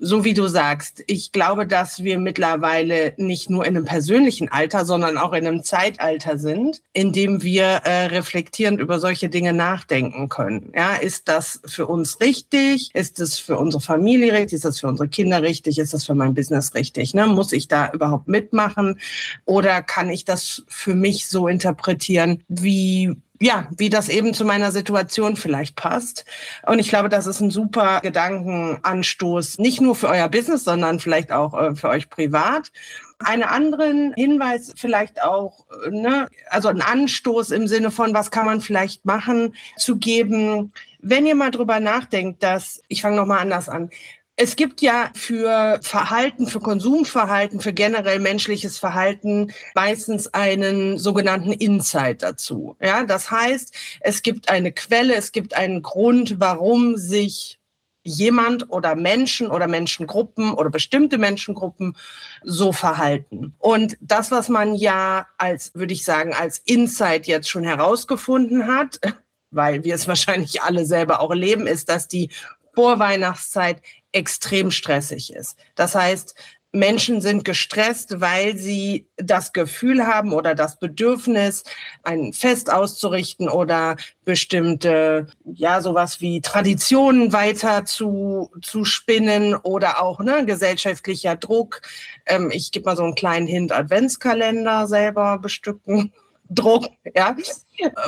so 0.00 0.24
wie 0.24 0.34
du 0.34 0.48
sagst, 0.48 1.04
ich 1.06 1.30
glaube, 1.30 1.66
dass 1.66 2.02
wir 2.02 2.18
mittlerweile 2.18 3.14
nicht 3.16 3.50
nur 3.50 3.64
in 3.64 3.76
einem 3.76 3.84
persönlichen 3.84 4.50
Alter, 4.50 4.84
sondern 4.84 5.16
auch 5.16 5.32
in 5.32 5.46
einem 5.46 5.62
Zeitalter 5.62 6.38
sind, 6.38 6.82
in 6.92 7.12
dem 7.12 7.42
wir 7.42 7.64
äh, 7.64 8.06
reflektierend 8.06 8.80
über 8.80 8.98
solche 8.98 9.28
Dinge 9.28 9.52
nachdenken 9.52 10.28
können. 10.28 10.72
Ja, 10.74 10.96
ist 10.96 11.28
das 11.28 11.60
für 11.66 11.86
uns 11.86 12.20
richtig? 12.20 12.90
Ist 12.94 13.20
es 13.20 13.38
für 13.38 13.58
unsere 13.58 13.80
Familie 13.80 14.32
richtig? 14.32 14.54
Ist 14.54 14.64
das 14.64 14.80
für 14.80 14.88
unsere 14.88 15.08
Kinder 15.08 15.42
richtig? 15.42 15.78
Ist 15.78 15.94
das 15.94 16.04
für 16.04 16.14
mein 16.14 16.34
Business 16.34 16.74
richtig? 16.74 17.14
Ne? 17.14 17.26
Muss 17.26 17.52
ich 17.52 17.68
da 17.68 17.92
überhaupt 17.92 18.26
mitmachen? 18.26 18.98
Oder 19.44 19.82
kann 19.82 20.10
ich 20.10 20.24
das 20.24 20.64
für 20.68 20.94
mich 20.94 21.28
so 21.28 21.46
interpretieren, 21.46 22.42
wie 22.48 23.16
ja, 23.42 23.66
wie 23.76 23.90
das 23.90 24.08
eben 24.08 24.34
zu 24.34 24.44
meiner 24.44 24.70
Situation 24.70 25.34
vielleicht 25.34 25.74
passt. 25.74 26.24
Und 26.64 26.78
ich 26.78 26.88
glaube, 26.88 27.08
das 27.08 27.26
ist 27.26 27.40
ein 27.40 27.50
super 27.50 28.00
Gedankenanstoß, 28.00 29.58
nicht 29.58 29.80
nur 29.80 29.96
für 29.96 30.08
euer 30.08 30.28
Business, 30.28 30.62
sondern 30.62 31.00
vielleicht 31.00 31.32
auch 31.32 31.52
äh, 31.60 31.74
für 31.74 31.88
euch 31.88 32.08
privat. 32.08 32.70
Einen 33.18 33.42
anderen 33.42 34.14
Hinweis 34.14 34.72
vielleicht 34.76 35.22
auch, 35.24 35.66
ne, 35.90 36.28
also 36.50 36.68
ein 36.68 36.82
Anstoß 36.82 37.50
im 37.50 37.66
Sinne 37.66 37.90
von, 37.90 38.14
was 38.14 38.30
kann 38.30 38.46
man 38.46 38.60
vielleicht 38.60 39.04
machen, 39.04 39.56
zu 39.76 39.96
geben, 39.96 40.72
wenn 41.00 41.26
ihr 41.26 41.34
mal 41.34 41.50
drüber 41.50 41.80
nachdenkt, 41.80 42.44
dass, 42.44 42.80
ich 42.86 43.02
fange 43.02 43.16
nochmal 43.16 43.40
anders 43.40 43.68
an, 43.68 43.90
es 44.36 44.56
gibt 44.56 44.80
ja 44.80 45.10
für 45.14 45.78
Verhalten, 45.82 46.46
für 46.46 46.60
Konsumverhalten, 46.60 47.60
für 47.60 47.72
generell 47.72 48.18
menschliches 48.18 48.78
Verhalten 48.78 49.52
meistens 49.74 50.32
einen 50.32 50.98
sogenannten 50.98 51.52
Insight 51.52 52.22
dazu. 52.22 52.76
Ja, 52.80 53.04
das 53.04 53.30
heißt, 53.30 53.74
es 54.00 54.22
gibt 54.22 54.48
eine 54.48 54.72
Quelle, 54.72 55.14
es 55.14 55.32
gibt 55.32 55.54
einen 55.54 55.82
Grund, 55.82 56.40
warum 56.40 56.96
sich 56.96 57.58
jemand 58.04 58.70
oder 58.70 58.94
Menschen 58.94 59.48
oder 59.48 59.68
Menschengruppen 59.68 60.54
oder 60.54 60.70
bestimmte 60.70 61.18
Menschengruppen 61.18 61.96
so 62.42 62.72
verhalten. 62.72 63.54
Und 63.58 63.96
das, 64.00 64.30
was 64.30 64.48
man 64.48 64.74
ja 64.74 65.26
als, 65.38 65.72
würde 65.74 65.92
ich 65.92 66.04
sagen, 66.04 66.34
als 66.34 66.58
Insight 66.64 67.26
jetzt 67.26 67.48
schon 67.48 67.64
herausgefunden 67.64 68.66
hat, 68.66 68.98
weil 69.50 69.84
wir 69.84 69.94
es 69.94 70.08
wahrscheinlich 70.08 70.62
alle 70.62 70.86
selber 70.86 71.20
auch 71.20 71.34
leben, 71.34 71.66
ist, 71.66 71.88
dass 71.88 72.08
die 72.08 72.30
Vorweihnachtszeit 72.74 73.82
extrem 74.12 74.70
stressig 74.70 75.32
ist. 75.32 75.56
Das 75.74 75.94
heißt, 75.94 76.34
Menschen 76.74 77.20
sind 77.20 77.44
gestresst, 77.44 78.20
weil 78.22 78.56
sie 78.56 79.06
das 79.16 79.52
Gefühl 79.52 80.06
haben 80.06 80.32
oder 80.32 80.54
das 80.54 80.78
Bedürfnis, 80.78 81.64
ein 82.02 82.32
Fest 82.32 82.72
auszurichten 82.72 83.50
oder 83.50 83.96
bestimmte, 84.24 85.26
ja, 85.44 85.82
sowas 85.82 86.22
wie 86.22 86.40
Traditionen 86.40 87.34
weiter 87.34 87.84
zu, 87.84 88.50
zu 88.62 88.86
spinnen 88.86 89.54
oder 89.54 90.02
auch 90.02 90.20
ne, 90.20 90.46
gesellschaftlicher 90.46 91.36
Druck. 91.36 91.82
Ähm, 92.24 92.50
ich 92.50 92.72
gebe 92.72 92.86
mal 92.86 92.96
so 92.96 93.04
einen 93.04 93.14
kleinen 93.14 93.46
Hint, 93.46 93.70
Adventskalender 93.70 94.86
selber 94.86 95.38
bestücken. 95.38 96.14
Druck, 96.54 96.88
ja, 97.14 97.36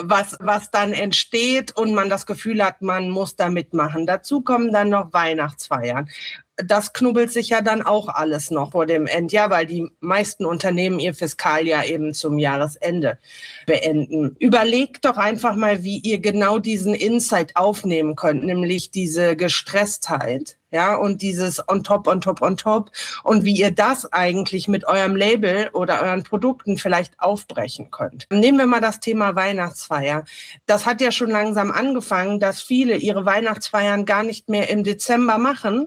was, 0.03 0.37
was 0.41 0.71
dann 0.71 0.93
entsteht 0.93 1.77
und 1.77 1.95
man 1.95 2.11
das 2.11 2.27
Gefühl 2.27 2.65
hat, 2.65 2.83
man 2.83 3.11
muss 3.11 3.37
da 3.37 3.49
mitmachen. 3.49 4.07
Dazu 4.07 4.43
kommen 4.43 4.73
dann 4.73 4.91
noch 4.91 5.13
Weihnachtsfeiern 5.13 6.09
das 6.57 6.93
knubbelt 6.93 7.33
sich 7.33 7.49
ja 7.49 7.61
dann 7.61 7.83
auch 7.83 8.09
alles 8.09 8.51
noch 8.51 8.73
vor 8.73 8.87
dem 8.87 9.07
Endjahr, 9.07 9.51
weil 9.51 9.67
die 9.67 9.89
meisten 10.01 10.45
Unternehmen 10.45 11.01
ihr 11.01 11.15
Fiskaljahr 11.15 11.85
eben 11.87 12.15
zum 12.15 12.39
Jahresende 12.39 13.19
beenden. 13.67 14.37
Überlegt 14.39 15.05
doch 15.05 15.17
einfach 15.17 15.57
mal, 15.57 15.83
wie 15.83 15.99
ihr 15.99 16.21
genau 16.21 16.59
diesen 16.59 16.95
Insight 16.95 17.57
aufnehmen 17.57 18.15
könnt, 18.15 18.45
nämlich 18.45 18.91
diese 18.91 19.37
Gestresstheit, 19.37 20.57
ja, 20.71 20.97
und 20.97 21.23
dieses 21.23 21.69
on 21.69 21.85
top, 21.85 22.09
on 22.09 22.21
top, 22.21 22.43
on 22.43 22.57
top 22.57 22.91
und 23.23 23.45
wie 23.45 23.55
ihr 23.55 23.71
das 23.71 24.13
eigentlich 24.13 24.67
mit 24.67 24.85
eurem 24.87 25.15
Label 25.15 25.71
oder 25.73 26.03
euren 26.03 26.25
Produkten 26.25 26.79
vielleicht 26.79 27.19
aufbrechen 27.21 27.91
könnt. 27.93 28.27
Nehmen 28.31 28.59
wir 28.59 28.67
mal 28.67 28.81
das 28.81 28.99
Thema 28.99 29.37
Weihnachtsfeier. 29.37 30.25
Das 30.67 30.85
hat 30.85 31.01
ja 31.01 31.13
schon 31.13 31.31
langsam 31.31 31.71
angefangen, 31.71 32.41
dass 32.41 32.61
viele 32.61 32.97
ihre 32.97 33.25
Weihnachtsfeiern 33.25 34.05
gar 34.05 34.25
nicht 34.25 34.49
mehr 34.49 34.69
im 34.69 34.83
Dezember 34.83 35.39
machen, 35.39 35.87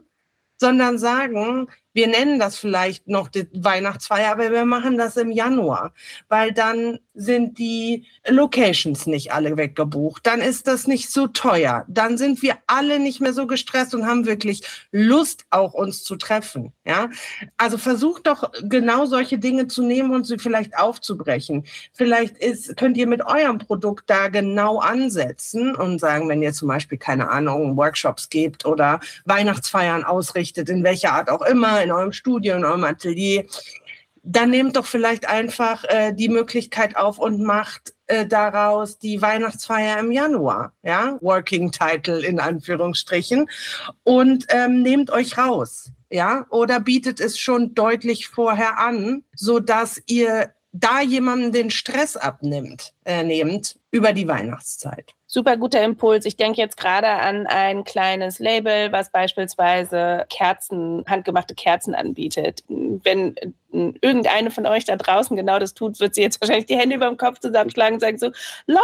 sondern 0.60 0.98
sagen, 0.98 1.68
wir 1.98 2.08
nennen 2.08 2.38
das 2.38 2.60
vielleicht 2.60 3.08
noch 3.08 3.28
die 3.28 3.48
Weihnachtsfeier, 3.54 4.32
aber 4.32 4.52
wir 4.52 4.66
machen 4.66 5.00
das 5.00 5.18
im 5.18 5.32
Januar, 5.32 5.94
weil 6.30 6.54
dann 6.54 7.00
sind 7.16 7.58
die 7.58 8.06
Locations 8.28 9.08
nicht 9.08 9.34
alle 9.34 9.58
weggebucht. 9.58 10.28
Dann 10.28 10.40
ist 10.40 10.68
das 10.68 10.86
nicht 10.86 11.12
so 11.12 11.26
teuer. 11.26 11.86
Dann 11.88 12.20
sind 12.20 12.44
wir 12.44 12.58
alle 12.68 13.00
nicht 13.00 13.20
mehr 13.20 13.34
so 13.34 13.48
gestresst 13.48 13.96
und 13.96 14.06
haben 14.06 14.28
wirklich 14.28 14.62
Lust, 14.92 15.46
auch 15.50 15.74
uns 15.74 16.04
zu 16.04 16.18
treffen. 16.18 16.72
Ja, 16.86 17.10
also 17.58 17.80
versucht 17.80 18.28
doch 18.28 18.52
genau 18.62 19.08
solche 19.08 19.40
Dinge 19.40 19.68
zu 19.68 19.82
nehmen 19.82 20.14
und 20.14 20.26
sie 20.26 20.38
vielleicht 20.38 20.78
aufzubrechen. 20.78 21.66
Vielleicht 21.94 22.38
ist, 22.38 22.78
könnt 22.78 22.98
ihr 22.98 23.08
mit 23.08 23.26
eurem 23.26 23.58
Produkt 23.58 24.08
da 24.08 24.28
genau 24.28 24.78
ansetzen 24.78 25.76
und 25.76 25.98
sagen, 25.98 26.30
wenn 26.30 26.44
ihr 26.44 26.54
zum 26.54 26.68
Beispiel 26.68 27.00
keine 27.00 27.32
Ahnung 27.32 27.76
Workshops 27.76 28.30
gebt 28.30 28.68
oder 28.68 29.00
Weihnachtsfeiern 29.26 30.04
ausrichtet, 30.04 30.70
in 30.70 30.84
welcher 30.84 31.14
Art 31.14 31.32
auch 31.32 31.42
immer 31.42 31.87
in 31.88 31.94
eurem 31.94 32.14
Studio, 32.14 32.56
in 32.56 32.66
eurem 32.66 32.84
Atelier, 32.84 33.46
dann 34.24 34.50
nehmt 34.50 34.76
doch 34.76 34.86
vielleicht 34.86 35.28
einfach 35.28 35.86
äh, 35.86 36.14
die 36.14 36.30
Möglichkeit 36.30 36.98
auf 36.98 37.18
und 37.18 37.42
macht 37.42 37.94
äh, 38.08 38.26
daraus 38.26 39.00
die 39.00 39.22
Weihnachtsfeier 39.22 40.00
im 40.00 40.12
Januar, 40.12 40.74
ja, 40.84 41.18
Working 41.22 41.72
Title 41.72 42.26
in 42.26 42.40
Anführungsstrichen, 42.40 43.50
und 44.04 44.46
ähm, 44.50 44.82
nehmt 44.82 45.12
euch 45.12 45.38
raus, 45.38 45.92
ja, 46.10 46.46
oder 46.50 46.80
bietet 46.82 47.22
es 47.22 47.40
schon 47.40 47.74
deutlich 47.74 48.28
vorher 48.28 48.80
an, 48.80 49.24
so 49.34 49.60
dass 49.60 50.02
ihr 50.08 50.54
da 50.74 51.02
jemandem 51.02 51.52
den 51.54 51.72
Stress 51.72 52.18
abnimmt, 52.18 52.94
äh, 53.06 53.24
nehmt 53.24 53.80
über 53.92 54.12
die 54.12 54.28
Weihnachtszeit. 54.28 55.17
Super 55.30 55.58
guter 55.58 55.84
Impuls. 55.84 56.26
Ich 56.26 56.38
denke 56.38 56.62
jetzt 56.62 56.78
gerade 56.78 57.10
an 57.10 57.48
ein 57.48 57.84
kleines 57.84 58.40
Label, 58.40 58.94
was 58.94 59.12
beispielsweise 59.12 60.26
Kerzen, 60.30 61.04
handgemachte 61.06 61.54
Kerzen 61.54 61.94
anbietet. 61.94 62.64
Wenn 62.70 63.36
irgendeine 63.72 64.50
von 64.50 64.66
euch 64.66 64.86
da 64.86 64.96
draußen 64.96 65.36
genau 65.36 65.60
das 65.60 65.74
tut, 65.74 66.00
wird 66.00 66.16
sie 66.16 66.22
jetzt 66.22 66.40
wahrscheinlich 66.42 66.68
die 66.68 66.78
Hände 66.78 66.96
über 66.96 67.08
dem 67.08 67.18
Kopf 67.18 67.40
zusammenschlagen 67.40 67.96
und 67.96 68.00
sagen 68.00 68.18
so, 68.18 68.28
Leute, 68.66 68.82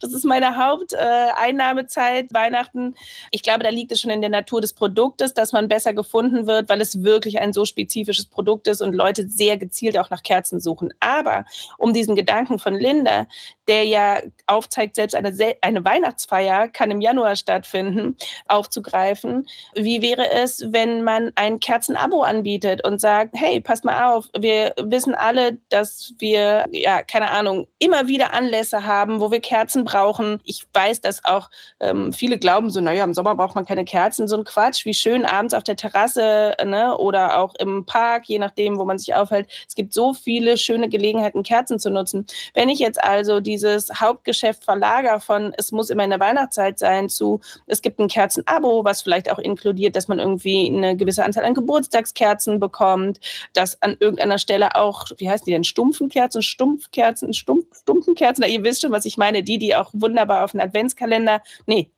das 0.00 0.12
ist 0.12 0.24
meine 0.24 0.56
Haupteinnahmezeit, 0.56 2.30
äh, 2.30 2.34
Weihnachten. 2.34 2.94
Ich 3.30 3.42
glaube, 3.42 3.64
da 3.64 3.70
liegt 3.70 3.92
es 3.92 4.00
schon 4.00 4.10
in 4.10 4.20
der 4.20 4.30
Natur 4.30 4.60
des 4.60 4.72
Produktes, 4.72 5.34
dass 5.34 5.52
man 5.52 5.68
besser 5.68 5.92
gefunden 5.92 6.46
wird, 6.46 6.68
weil 6.68 6.80
es 6.80 7.02
wirklich 7.02 7.40
ein 7.40 7.52
so 7.52 7.64
spezifisches 7.64 8.26
Produkt 8.26 8.68
ist 8.68 8.80
und 8.80 8.94
Leute 8.94 9.28
sehr 9.28 9.56
gezielt 9.56 9.98
auch 9.98 10.10
nach 10.10 10.22
Kerzen 10.22 10.60
suchen. 10.60 10.92
Aber 11.00 11.44
um 11.78 11.92
diesen 11.92 12.16
Gedanken 12.16 12.58
von 12.58 12.74
Linda, 12.74 13.26
der 13.68 13.84
ja 13.84 14.20
aufzeigt, 14.46 14.96
selbst 14.96 15.14
eine, 15.14 15.32
eine 15.60 15.84
Weihnachtsfeier 15.84 16.68
kann 16.68 16.90
im 16.90 17.00
Januar 17.00 17.36
stattfinden, 17.36 18.16
aufzugreifen. 18.48 19.48
Wie 19.74 20.02
wäre 20.02 20.30
es, 20.30 20.72
wenn 20.72 21.04
man 21.04 21.32
ein 21.36 21.60
Kerzenabo 21.60 22.22
anbietet 22.22 22.84
und 22.84 23.00
sagt, 23.00 23.34
hey, 23.34 23.60
passt 23.60 23.84
mal 23.84 24.12
auf, 24.12 24.21
wir 24.38 24.74
wissen 24.76 25.14
alle, 25.14 25.58
dass 25.68 26.14
wir, 26.18 26.66
ja, 26.70 27.02
keine 27.02 27.30
Ahnung, 27.30 27.66
immer 27.78 28.06
wieder 28.06 28.32
Anlässe 28.32 28.84
haben, 28.84 29.20
wo 29.20 29.30
wir 29.30 29.40
Kerzen 29.40 29.84
brauchen. 29.84 30.40
Ich 30.44 30.64
weiß, 30.72 31.00
dass 31.00 31.24
auch 31.24 31.50
ähm, 31.80 32.12
viele 32.12 32.38
glauben 32.38 32.70
so, 32.70 32.80
naja, 32.80 33.04
im 33.04 33.14
Sommer 33.14 33.34
braucht 33.34 33.54
man 33.54 33.64
keine 33.64 33.84
Kerzen, 33.84 34.28
so 34.28 34.36
ein 34.36 34.44
Quatsch, 34.44 34.84
wie 34.84 34.94
schön 34.94 35.24
abends 35.24 35.54
auf 35.54 35.62
der 35.62 35.76
Terrasse 35.76 36.54
ne, 36.64 36.96
oder 36.96 37.38
auch 37.38 37.54
im 37.56 37.84
Park, 37.86 38.24
je 38.26 38.38
nachdem, 38.38 38.78
wo 38.78 38.84
man 38.84 38.98
sich 38.98 39.14
aufhält. 39.14 39.48
Es 39.68 39.74
gibt 39.74 39.92
so 39.92 40.14
viele 40.14 40.56
schöne 40.56 40.88
Gelegenheiten, 40.88 41.42
Kerzen 41.42 41.78
zu 41.78 41.90
nutzen. 41.90 42.26
Wenn 42.54 42.68
ich 42.68 42.78
jetzt 42.78 43.02
also 43.02 43.40
dieses 43.40 44.00
Hauptgeschäft 44.00 44.64
verlagere 44.64 45.20
von, 45.20 45.52
es 45.56 45.72
muss 45.72 45.90
immer 45.90 46.04
in 46.04 46.10
der 46.10 46.20
Weihnachtszeit 46.20 46.78
sein, 46.78 47.08
zu, 47.08 47.40
es 47.66 47.82
gibt 47.82 47.98
ein 47.98 48.08
Kerzenabo, 48.08 48.84
was 48.84 49.02
vielleicht 49.02 49.30
auch 49.30 49.38
inkludiert, 49.38 49.96
dass 49.96 50.08
man 50.08 50.18
irgendwie 50.18 50.66
eine 50.66 50.96
gewisse 50.96 51.24
Anzahl 51.24 51.44
an 51.44 51.54
Geburtstagskerzen 51.54 52.60
bekommt, 52.60 53.20
dass 53.54 53.80
an 53.82 53.96
irgendeiner 54.02 54.38
Stelle 54.38 54.74
auch, 54.74 55.06
wie 55.16 55.30
heißen 55.30 55.46
die 55.46 55.52
denn, 55.52 55.64
Stumpfenkerzen, 55.64 56.42
Stumpfkerzen, 56.42 57.32
Stumpf, 57.32 57.64
Stumpfenkerzen, 57.80 58.44
ihr 58.44 58.62
wisst 58.64 58.82
schon, 58.82 58.92
was 58.92 59.04
ich 59.04 59.16
meine, 59.16 59.42
die, 59.42 59.58
die 59.58 59.74
auch 59.74 59.90
wunderbar 59.94 60.44
auf 60.44 60.52
den 60.52 60.60
Adventskalender, 60.60 61.42
nee, 61.66 61.90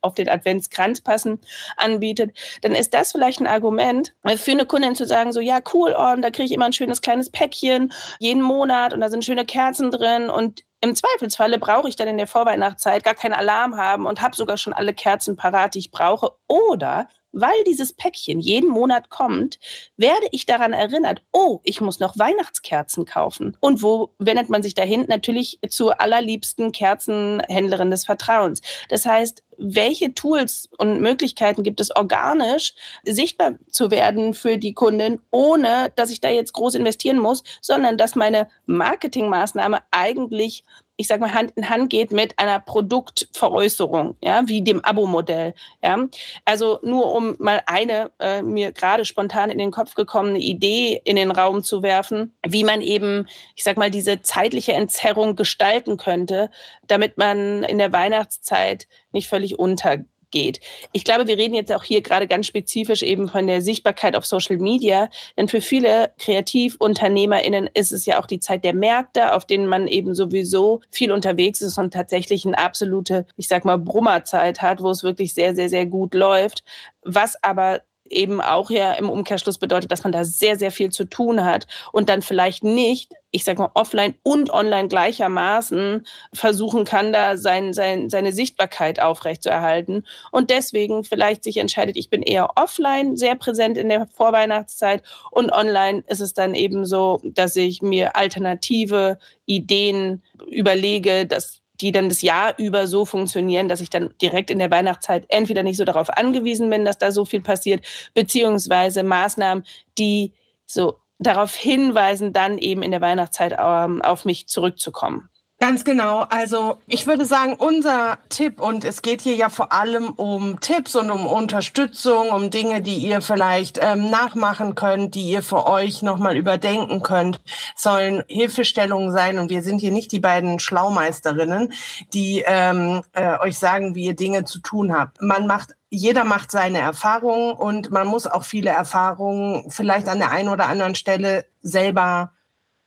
auf 0.00 0.14
den 0.14 0.28
Adventskranz 0.28 1.00
passen, 1.00 1.40
anbietet, 1.76 2.36
dann 2.62 2.74
ist 2.74 2.94
das 2.94 3.12
vielleicht 3.12 3.40
ein 3.40 3.46
Argument 3.46 4.14
für 4.36 4.52
eine 4.52 4.66
Kundin 4.66 4.94
zu 4.94 5.06
sagen, 5.06 5.32
so, 5.32 5.40
ja, 5.40 5.60
cool, 5.74 5.94
oh, 5.96 6.16
da 6.20 6.30
kriege 6.30 6.46
ich 6.46 6.52
immer 6.52 6.66
ein 6.66 6.72
schönes 6.72 7.00
kleines 7.00 7.30
Päckchen 7.30 7.92
jeden 8.18 8.42
Monat 8.42 8.92
und 8.92 9.00
da 9.00 9.10
sind 9.10 9.24
schöne 9.24 9.44
Kerzen 9.44 9.90
drin. 9.90 10.30
Und 10.30 10.64
im 10.80 10.94
Zweifelsfalle 10.94 11.58
brauche 11.58 11.88
ich 11.88 11.96
dann 11.96 12.08
in 12.08 12.16
der 12.16 12.26
Vorweihnachtszeit 12.26 13.04
gar 13.04 13.14
keinen 13.14 13.34
Alarm 13.34 13.76
haben 13.76 14.06
und 14.06 14.22
habe 14.22 14.36
sogar 14.36 14.56
schon 14.56 14.72
alle 14.72 14.94
Kerzen 14.94 15.36
parat, 15.36 15.74
die 15.74 15.80
ich 15.80 15.90
brauche. 15.90 16.32
Oder 16.48 17.08
weil 17.32 17.64
dieses 17.66 17.92
Päckchen 17.92 18.40
jeden 18.40 18.70
Monat 18.70 19.10
kommt, 19.10 19.58
werde 19.96 20.26
ich 20.32 20.46
daran 20.46 20.72
erinnert, 20.72 21.22
oh, 21.32 21.60
ich 21.64 21.80
muss 21.80 22.00
noch 22.00 22.18
Weihnachtskerzen 22.18 23.04
kaufen. 23.04 23.56
Und 23.60 23.82
wo 23.82 24.10
wendet 24.18 24.48
man 24.48 24.62
sich 24.62 24.74
dahin? 24.74 25.06
Natürlich 25.08 25.58
zur 25.68 26.00
allerliebsten 26.00 26.72
Kerzenhändlerin 26.72 27.90
des 27.90 28.04
Vertrauens. 28.04 28.60
Das 28.88 29.06
heißt, 29.06 29.42
welche 29.58 30.14
Tools 30.14 30.68
und 30.78 31.00
Möglichkeiten 31.00 31.62
gibt 31.62 31.80
es 31.80 31.94
organisch 31.94 32.72
sichtbar 33.04 33.54
zu 33.70 33.90
werden 33.90 34.34
für 34.34 34.56
die 34.56 34.72
Kunden, 34.72 35.20
ohne 35.30 35.92
dass 35.96 36.10
ich 36.10 36.20
da 36.20 36.30
jetzt 36.30 36.54
groß 36.54 36.74
investieren 36.74 37.18
muss, 37.18 37.44
sondern 37.60 37.98
dass 37.98 38.14
meine 38.14 38.48
Marketingmaßnahme 38.66 39.80
eigentlich 39.90 40.64
ich 41.00 41.06
sage 41.06 41.22
mal, 41.22 41.32
Hand 41.32 41.52
in 41.56 41.70
Hand 41.70 41.88
geht 41.88 42.12
mit 42.12 42.38
einer 42.38 42.60
Produktveräußerung, 42.60 44.16
ja, 44.22 44.46
wie 44.46 44.60
dem 44.60 44.84
Abo-Modell. 44.84 45.54
Ja. 45.82 45.98
Also 46.44 46.78
nur 46.82 47.14
um 47.14 47.36
mal 47.38 47.62
eine 47.64 48.10
äh, 48.20 48.42
mir 48.42 48.70
gerade 48.72 49.06
spontan 49.06 49.50
in 49.50 49.56
den 49.56 49.70
Kopf 49.70 49.94
gekommene 49.94 50.38
Idee 50.38 51.00
in 51.04 51.16
den 51.16 51.30
Raum 51.30 51.64
zu 51.64 51.82
werfen, 51.82 52.36
wie 52.46 52.64
man 52.64 52.82
eben, 52.82 53.26
ich 53.56 53.64
sage 53.64 53.78
mal, 53.78 53.90
diese 53.90 54.20
zeitliche 54.20 54.74
Entzerrung 54.74 55.36
gestalten 55.36 55.96
könnte, 55.96 56.50
damit 56.86 57.16
man 57.16 57.64
in 57.64 57.78
der 57.78 57.92
Weihnachtszeit 57.92 58.86
nicht 59.12 59.28
völlig 59.28 59.58
untergeht 59.58 60.06
geht. 60.30 60.60
Ich 60.92 61.04
glaube, 61.04 61.26
wir 61.26 61.38
reden 61.38 61.54
jetzt 61.54 61.72
auch 61.72 61.84
hier 61.84 62.02
gerade 62.02 62.26
ganz 62.26 62.46
spezifisch 62.46 63.02
eben 63.02 63.28
von 63.28 63.46
der 63.46 63.62
Sichtbarkeit 63.62 64.16
auf 64.16 64.26
Social 64.26 64.58
Media, 64.58 65.08
denn 65.36 65.48
für 65.48 65.60
viele 65.60 66.12
KreativunternehmerInnen 66.18 67.70
ist 67.74 67.92
es 67.92 68.06
ja 68.06 68.20
auch 68.20 68.26
die 68.26 68.40
Zeit 68.40 68.64
der 68.64 68.74
Märkte, 68.74 69.34
auf 69.34 69.46
denen 69.46 69.66
man 69.66 69.86
eben 69.86 70.14
sowieso 70.14 70.80
viel 70.90 71.12
unterwegs 71.12 71.60
ist 71.60 71.78
und 71.78 71.92
tatsächlich 71.92 72.46
eine 72.46 72.58
absolute, 72.58 73.26
ich 73.36 73.48
sag 73.48 73.64
mal, 73.64 73.78
Brummerzeit 73.78 74.62
hat, 74.62 74.82
wo 74.82 74.90
es 74.90 75.02
wirklich 75.02 75.34
sehr, 75.34 75.54
sehr, 75.54 75.68
sehr 75.68 75.86
gut 75.86 76.14
läuft. 76.14 76.64
Was 77.02 77.42
aber 77.42 77.80
eben 78.10 78.40
auch 78.40 78.70
ja 78.70 78.92
im 78.92 79.08
Umkehrschluss 79.08 79.58
bedeutet, 79.58 79.90
dass 79.90 80.02
man 80.02 80.12
da 80.12 80.24
sehr, 80.24 80.58
sehr 80.58 80.72
viel 80.72 80.90
zu 80.90 81.04
tun 81.04 81.44
hat 81.44 81.66
und 81.92 82.08
dann 82.08 82.22
vielleicht 82.22 82.64
nicht, 82.64 83.12
ich 83.30 83.44
sag 83.44 83.58
mal, 83.58 83.70
offline 83.74 84.14
und 84.22 84.50
online 84.50 84.88
gleichermaßen 84.88 86.04
versuchen 86.34 86.84
kann, 86.84 87.12
da 87.12 87.36
sein, 87.36 87.72
sein, 87.72 88.10
seine 88.10 88.32
Sichtbarkeit 88.32 89.00
aufrechtzuerhalten. 89.00 90.04
Und 90.32 90.50
deswegen 90.50 91.04
vielleicht 91.04 91.44
sich 91.44 91.56
entscheidet, 91.56 91.96
ich 91.96 92.10
bin 92.10 92.22
eher 92.22 92.50
offline 92.56 93.16
sehr 93.16 93.36
präsent 93.36 93.78
in 93.78 93.88
der 93.88 94.08
Vorweihnachtszeit 94.08 95.02
und 95.30 95.52
online 95.52 96.02
ist 96.08 96.20
es 96.20 96.34
dann 96.34 96.54
eben 96.54 96.84
so, 96.84 97.20
dass 97.22 97.54
ich 97.56 97.82
mir 97.82 98.16
alternative 98.16 99.18
Ideen 99.46 100.22
überlege, 100.48 101.26
dass 101.26 101.59
die 101.80 101.92
dann 101.92 102.08
das 102.08 102.22
Jahr 102.22 102.58
über 102.58 102.86
so 102.86 103.04
funktionieren, 103.04 103.68
dass 103.68 103.80
ich 103.80 103.90
dann 103.90 104.14
direkt 104.20 104.50
in 104.50 104.58
der 104.58 104.70
Weihnachtszeit 104.70 105.24
entweder 105.28 105.62
nicht 105.62 105.76
so 105.76 105.84
darauf 105.84 106.10
angewiesen 106.10 106.68
bin, 106.70 106.84
dass 106.84 106.98
da 106.98 107.12
so 107.12 107.24
viel 107.24 107.40
passiert, 107.40 107.84
beziehungsweise 108.14 109.02
Maßnahmen, 109.02 109.64
die 109.98 110.32
so 110.66 110.98
darauf 111.18 111.54
hinweisen, 111.54 112.32
dann 112.32 112.58
eben 112.58 112.82
in 112.82 112.90
der 112.90 113.00
Weihnachtszeit 113.00 113.56
ähm, 113.58 114.02
auf 114.02 114.24
mich 114.24 114.46
zurückzukommen. 114.48 115.28
Ganz 115.62 115.84
genau. 115.84 116.20
Also 116.30 116.78
ich 116.86 117.06
würde 117.06 117.26
sagen, 117.26 117.54
unser 117.58 118.16
Tipp, 118.30 118.62
und 118.62 118.82
es 118.82 119.02
geht 119.02 119.20
hier 119.20 119.34
ja 119.34 119.50
vor 119.50 119.72
allem 119.72 120.08
um 120.08 120.58
Tipps 120.58 120.96
und 120.96 121.10
um 121.10 121.26
Unterstützung, 121.26 122.30
um 122.30 122.48
Dinge, 122.50 122.80
die 122.80 122.96
ihr 122.96 123.20
vielleicht 123.20 123.78
ähm, 123.78 124.08
nachmachen 124.08 124.74
könnt, 124.74 125.14
die 125.14 125.30
ihr 125.30 125.42
für 125.42 125.66
euch 125.66 126.00
nochmal 126.00 126.38
überdenken 126.38 127.02
könnt, 127.02 127.40
sollen 127.76 128.24
Hilfestellungen 128.26 129.12
sein. 129.12 129.38
Und 129.38 129.50
wir 129.50 129.62
sind 129.62 129.80
hier 129.80 129.92
nicht 129.92 130.12
die 130.12 130.20
beiden 130.20 130.60
Schlaumeisterinnen, 130.60 131.74
die 132.14 132.42
ähm, 132.46 133.02
äh, 133.12 133.38
euch 133.40 133.58
sagen, 133.58 133.94
wie 133.94 134.06
ihr 134.06 134.16
Dinge 134.16 134.46
zu 134.46 134.60
tun 134.60 134.96
habt. 134.96 135.20
Man 135.20 135.46
macht 135.46 135.76
jeder 135.90 136.24
macht 136.24 136.52
seine 136.52 136.78
Erfahrungen 136.78 137.52
und 137.52 137.90
man 137.90 138.06
muss 138.06 138.26
auch 138.28 138.44
viele 138.44 138.70
Erfahrungen 138.70 139.70
vielleicht 139.70 140.08
an 140.08 140.20
der 140.20 140.30
einen 140.30 140.48
oder 140.48 140.68
anderen 140.68 140.94
Stelle 140.94 141.44
selber 141.62 142.30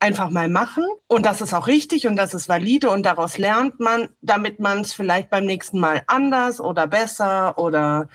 einfach 0.04 0.30
mal 0.30 0.50
machen. 0.50 0.86
Und 1.08 1.26
das 1.26 1.40
ist 1.40 1.54
auch 1.54 1.68
richtig 1.68 2.08
und 2.08 2.18
das 2.18 2.34
ist 2.34 2.50
valide 2.50 2.90
und 2.90 3.04
daraus 3.04 3.38
lernt 3.38 3.80
man, 3.80 4.10
damit 4.22 4.60
man 4.60 4.82
es 4.82 4.94
vielleicht 4.94 5.30
beim 5.30 5.46
nächsten 5.46 5.80
Mal 5.80 6.04
anders 6.08 6.60
oder 6.60 6.88
besser 6.88 7.58
oder 7.58 8.10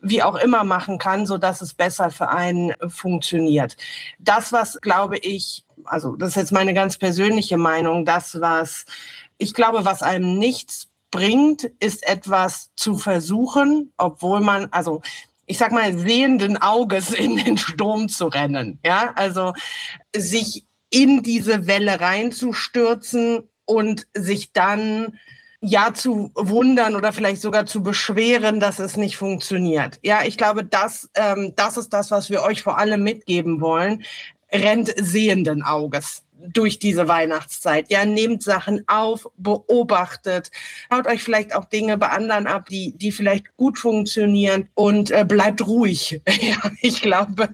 wie 0.00 0.22
auch 0.22 0.36
immer 0.36 0.64
machen 0.64 0.96
kann, 0.98 1.26
so 1.26 1.36
dass 1.36 1.60
es 1.60 1.74
besser 1.74 2.10
für 2.10 2.30
einen 2.30 2.72
funktioniert. 2.88 3.76
Das, 4.18 4.50
was 4.50 4.80
glaube 4.80 5.18
ich, 5.18 5.64
also 5.84 6.16
das 6.16 6.30
ist 6.30 6.36
jetzt 6.36 6.52
meine 6.52 6.72
ganz 6.72 6.96
persönliche 6.96 7.58
Meinung, 7.58 8.06
das, 8.06 8.40
was 8.40 8.86
ich 9.36 9.52
glaube, 9.52 9.84
was 9.84 10.02
einem 10.02 10.38
nichts 10.38 10.88
bringt, 11.10 11.64
ist 11.80 12.06
etwas 12.08 12.70
zu 12.76 12.96
versuchen, 12.96 13.92
obwohl 13.98 14.40
man, 14.40 14.68
also 14.70 15.02
ich 15.44 15.58
sag 15.58 15.70
mal, 15.70 15.96
sehenden 15.98 16.56
Auges 16.56 17.12
in 17.12 17.36
den 17.36 17.58
Sturm 17.58 18.08
zu 18.08 18.26
rennen. 18.26 18.78
Ja, 18.82 19.12
also 19.14 19.52
sich 20.14 20.64
in 20.96 21.22
diese 21.22 21.66
Welle 21.66 22.00
reinzustürzen 22.00 23.42
und 23.66 24.06
sich 24.14 24.52
dann 24.52 25.18
ja 25.60 25.92
zu 25.92 26.30
wundern 26.34 26.96
oder 26.96 27.12
vielleicht 27.12 27.42
sogar 27.42 27.66
zu 27.66 27.82
beschweren, 27.82 28.60
dass 28.60 28.78
es 28.78 28.96
nicht 28.96 29.18
funktioniert. 29.18 29.98
Ja, 30.02 30.20
ich 30.24 30.38
glaube, 30.38 30.64
das, 30.64 31.10
ähm, 31.14 31.52
das 31.54 31.76
ist 31.76 31.90
das, 31.90 32.10
was 32.10 32.30
wir 32.30 32.42
euch 32.42 32.62
vor 32.62 32.78
allem 32.78 33.02
mitgeben 33.02 33.60
wollen. 33.60 34.04
Rennt 34.50 34.94
sehenden 34.96 35.62
Auges 35.62 36.22
durch 36.38 36.78
diese 36.78 37.08
Weihnachtszeit. 37.08 37.90
Ja, 37.90 38.04
nehmt 38.04 38.42
Sachen 38.42 38.84
auf, 38.88 39.28
beobachtet, 39.36 40.50
schaut 40.90 41.06
euch 41.06 41.22
vielleicht 41.22 41.54
auch 41.54 41.64
Dinge 41.64 41.98
bei 41.98 42.08
anderen 42.08 42.46
ab, 42.46 42.68
die, 42.68 42.96
die 42.96 43.12
vielleicht 43.12 43.56
gut 43.56 43.78
funktionieren 43.78 44.68
und 44.74 45.10
äh, 45.10 45.24
bleibt 45.26 45.66
ruhig. 45.66 46.20
ja, 46.40 46.70
ich 46.80 47.02
glaube, 47.02 47.48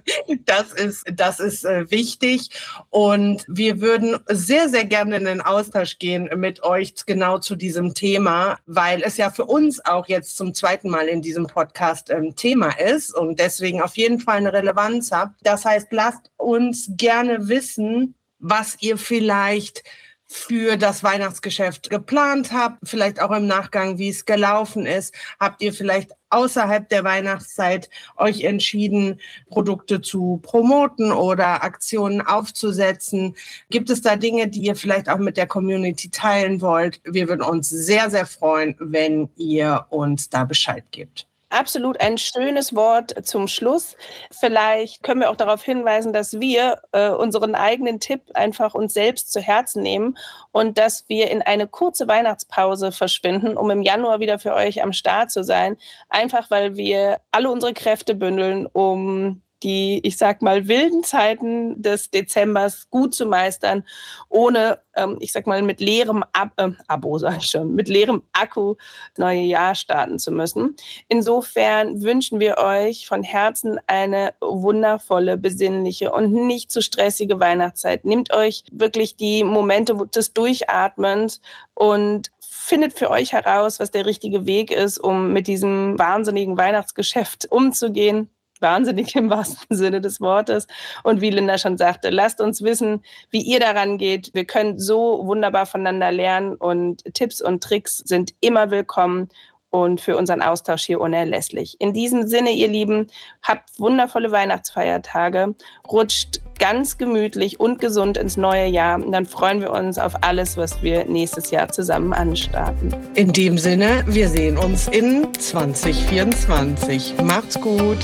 das 0.45 0.73
ist, 0.73 1.03
das 1.13 1.39
ist 1.39 1.65
äh, 1.65 1.89
wichtig. 1.91 2.49
Und 2.89 3.45
wir 3.47 3.81
würden 3.81 4.17
sehr, 4.29 4.69
sehr 4.69 4.85
gerne 4.85 5.17
in 5.17 5.25
den 5.25 5.41
Austausch 5.41 5.97
gehen 5.99 6.29
mit 6.35 6.63
euch 6.63 6.93
genau 7.05 7.39
zu 7.39 7.55
diesem 7.55 7.93
Thema, 7.93 8.57
weil 8.65 9.01
es 9.03 9.17
ja 9.17 9.29
für 9.29 9.45
uns 9.45 9.83
auch 9.85 10.07
jetzt 10.07 10.37
zum 10.37 10.53
zweiten 10.53 10.89
Mal 10.89 11.07
in 11.07 11.21
diesem 11.21 11.47
Podcast 11.47 12.09
ähm, 12.09 12.35
Thema 12.35 12.69
ist 12.79 13.15
und 13.15 13.39
deswegen 13.39 13.81
auf 13.81 13.97
jeden 13.97 14.19
Fall 14.19 14.37
eine 14.37 14.53
Relevanz 14.53 15.11
hat. 15.11 15.31
Das 15.41 15.65
heißt, 15.65 15.87
lasst 15.91 16.31
uns 16.37 16.89
gerne 16.97 17.47
wissen, 17.47 18.15
was 18.43 18.75
ihr 18.81 18.97
vielleicht 18.97 19.83
für 20.27 20.77
das 20.77 21.03
Weihnachtsgeschäft 21.03 21.89
geplant 21.89 22.51
habt, 22.51 22.79
vielleicht 22.83 23.21
auch 23.21 23.31
im 23.31 23.45
Nachgang, 23.45 23.99
wie 23.99 24.09
es 24.09 24.25
gelaufen 24.25 24.85
ist. 24.85 25.13
Habt 25.39 25.61
ihr 25.61 25.73
vielleicht 25.73 26.11
außerhalb 26.31 26.89
der 26.89 27.03
Weihnachtszeit 27.03 27.89
euch 28.17 28.43
entschieden, 28.43 29.21
Produkte 29.49 30.01
zu 30.01 30.39
promoten 30.41 31.11
oder 31.11 31.63
Aktionen 31.63 32.21
aufzusetzen? 32.21 33.35
Gibt 33.69 33.91
es 33.91 34.01
da 34.01 34.15
Dinge, 34.15 34.47
die 34.47 34.63
ihr 34.63 34.75
vielleicht 34.75 35.07
auch 35.07 35.19
mit 35.19 35.37
der 35.37 35.47
Community 35.47 36.09
teilen 36.09 36.61
wollt? 36.61 36.99
Wir 37.03 37.27
würden 37.27 37.43
uns 37.43 37.69
sehr, 37.69 38.09
sehr 38.09 38.25
freuen, 38.25 38.75
wenn 38.79 39.29
ihr 39.37 39.85
uns 39.89 40.29
da 40.29 40.45
Bescheid 40.45 40.83
gebt 40.91 41.27
absolut 41.53 42.01
ein 42.01 42.17
schönes 42.17 42.75
Wort 42.75 43.25
zum 43.25 43.47
Schluss. 43.47 43.95
Vielleicht 44.31 45.03
können 45.03 45.21
wir 45.21 45.29
auch 45.29 45.35
darauf 45.35 45.63
hinweisen, 45.63 46.13
dass 46.13 46.39
wir 46.39 46.81
äh, 46.91 47.09
unseren 47.09 47.55
eigenen 47.55 47.99
Tipp 47.99 48.21
einfach 48.33 48.73
uns 48.73 48.93
selbst 48.93 49.31
zu 49.31 49.39
Herzen 49.39 49.83
nehmen 49.83 50.17
und 50.51 50.77
dass 50.77 51.05
wir 51.07 51.31
in 51.31 51.41
eine 51.41 51.67
kurze 51.67 52.07
Weihnachtspause 52.07 52.91
verschwinden, 52.91 53.57
um 53.57 53.69
im 53.71 53.81
Januar 53.81 54.19
wieder 54.19 54.39
für 54.39 54.53
euch 54.53 54.83
am 54.83 54.93
Start 54.93 55.31
zu 55.31 55.43
sein. 55.43 55.77
Einfach 56.09 56.49
weil 56.51 56.75
wir 56.75 57.19
alle 57.31 57.49
unsere 57.49 57.73
Kräfte 57.73 58.15
bündeln, 58.15 58.65
um 58.65 59.41
die, 59.63 59.99
ich 60.03 60.17
sag 60.17 60.41
mal, 60.41 60.67
wilden 60.67 61.03
Zeiten 61.03 61.81
des 61.81 62.11
Dezembers 62.11 62.89
gut 62.89 63.15
zu 63.15 63.25
meistern, 63.25 63.83
ohne, 64.29 64.79
ähm, 64.95 65.17
ich 65.19 65.31
sag 65.31 65.47
mal, 65.47 65.61
mit 65.61 65.79
leerem 65.79 66.23
Ab 66.33 66.51
äh, 66.57 66.69
Abo, 66.87 67.17
sag 67.17 67.37
ich 67.37 67.49
schon, 67.49 67.73
mit 67.73 67.87
leerem 67.87 68.23
Akku 68.33 68.75
neue 69.17 69.41
Jahr 69.41 69.75
starten 69.75 70.19
zu 70.19 70.31
müssen. 70.31 70.75
Insofern 71.07 72.01
wünschen 72.01 72.39
wir 72.39 72.57
euch 72.57 73.07
von 73.07 73.23
Herzen 73.23 73.79
eine 73.87 74.33
wundervolle, 74.41 75.37
besinnliche 75.37 76.11
und 76.11 76.31
nicht 76.31 76.71
zu 76.71 76.81
stressige 76.81 77.39
Weihnachtszeit. 77.39 78.05
Nehmt 78.05 78.33
euch 78.33 78.63
wirklich 78.71 79.15
die 79.15 79.43
Momente 79.43 79.95
des 80.13 80.33
Durchatmens 80.33 81.41
und 81.73 82.31
findet 82.39 82.97
für 82.97 83.09
euch 83.09 83.33
heraus, 83.33 83.79
was 83.79 83.91
der 83.91 84.05
richtige 84.05 84.45
Weg 84.45 84.71
ist, 84.71 84.97
um 84.97 85.33
mit 85.33 85.47
diesem 85.47 85.97
wahnsinnigen 85.99 86.57
Weihnachtsgeschäft 86.57 87.51
umzugehen 87.51 88.29
wahnsinnig 88.63 89.15
im 89.15 89.29
wahrsten 89.29 89.77
Sinne 89.77 90.01
des 90.01 90.19
Wortes. 90.19 90.65
Und 91.03 91.21
wie 91.21 91.29
Linda 91.29 91.59
schon 91.59 91.77
sagte, 91.77 92.09
lasst 92.09 92.41
uns 92.41 92.63
wissen, 92.63 93.03
wie 93.29 93.41
ihr 93.41 93.59
daran 93.59 93.99
geht. 93.99 94.31
Wir 94.33 94.45
können 94.45 94.79
so 94.79 95.27
wunderbar 95.27 95.67
voneinander 95.67 96.11
lernen 96.11 96.55
und 96.55 97.03
Tipps 97.13 97.41
und 97.41 97.61
Tricks 97.61 97.97
sind 97.97 98.33
immer 98.41 98.71
willkommen 98.71 99.29
und 99.73 100.01
für 100.01 100.15
unseren 100.17 100.43
Austausch 100.43 100.83
hier 100.83 101.01
unerlässlich. 101.01 101.77
In 101.79 101.93
diesem 101.93 102.27
Sinne, 102.27 102.51
ihr 102.51 102.67
Lieben, 102.67 103.07
habt 103.41 103.79
wundervolle 103.79 104.31
Weihnachtsfeiertage, 104.31 105.55
rutscht 105.91 106.41
ganz 106.59 106.99
gemütlich 106.99 107.59
und 107.59 107.79
gesund 107.79 108.17
ins 108.17 108.37
neue 108.37 108.67
Jahr 108.67 109.03
und 109.03 109.11
dann 109.11 109.25
freuen 109.25 109.61
wir 109.61 109.71
uns 109.71 109.97
auf 109.97 110.13
alles, 110.21 110.57
was 110.57 110.83
wir 110.83 111.05
nächstes 111.05 111.49
Jahr 111.49 111.69
zusammen 111.69 112.13
anstarten. 112.13 112.95
In 113.15 113.33
dem 113.33 113.57
Sinne, 113.57 114.03
wir 114.05 114.29
sehen 114.29 114.59
uns 114.59 114.87
in 114.89 115.33
2024. 115.33 117.15
Macht's 117.23 117.59
gut. 117.59 117.97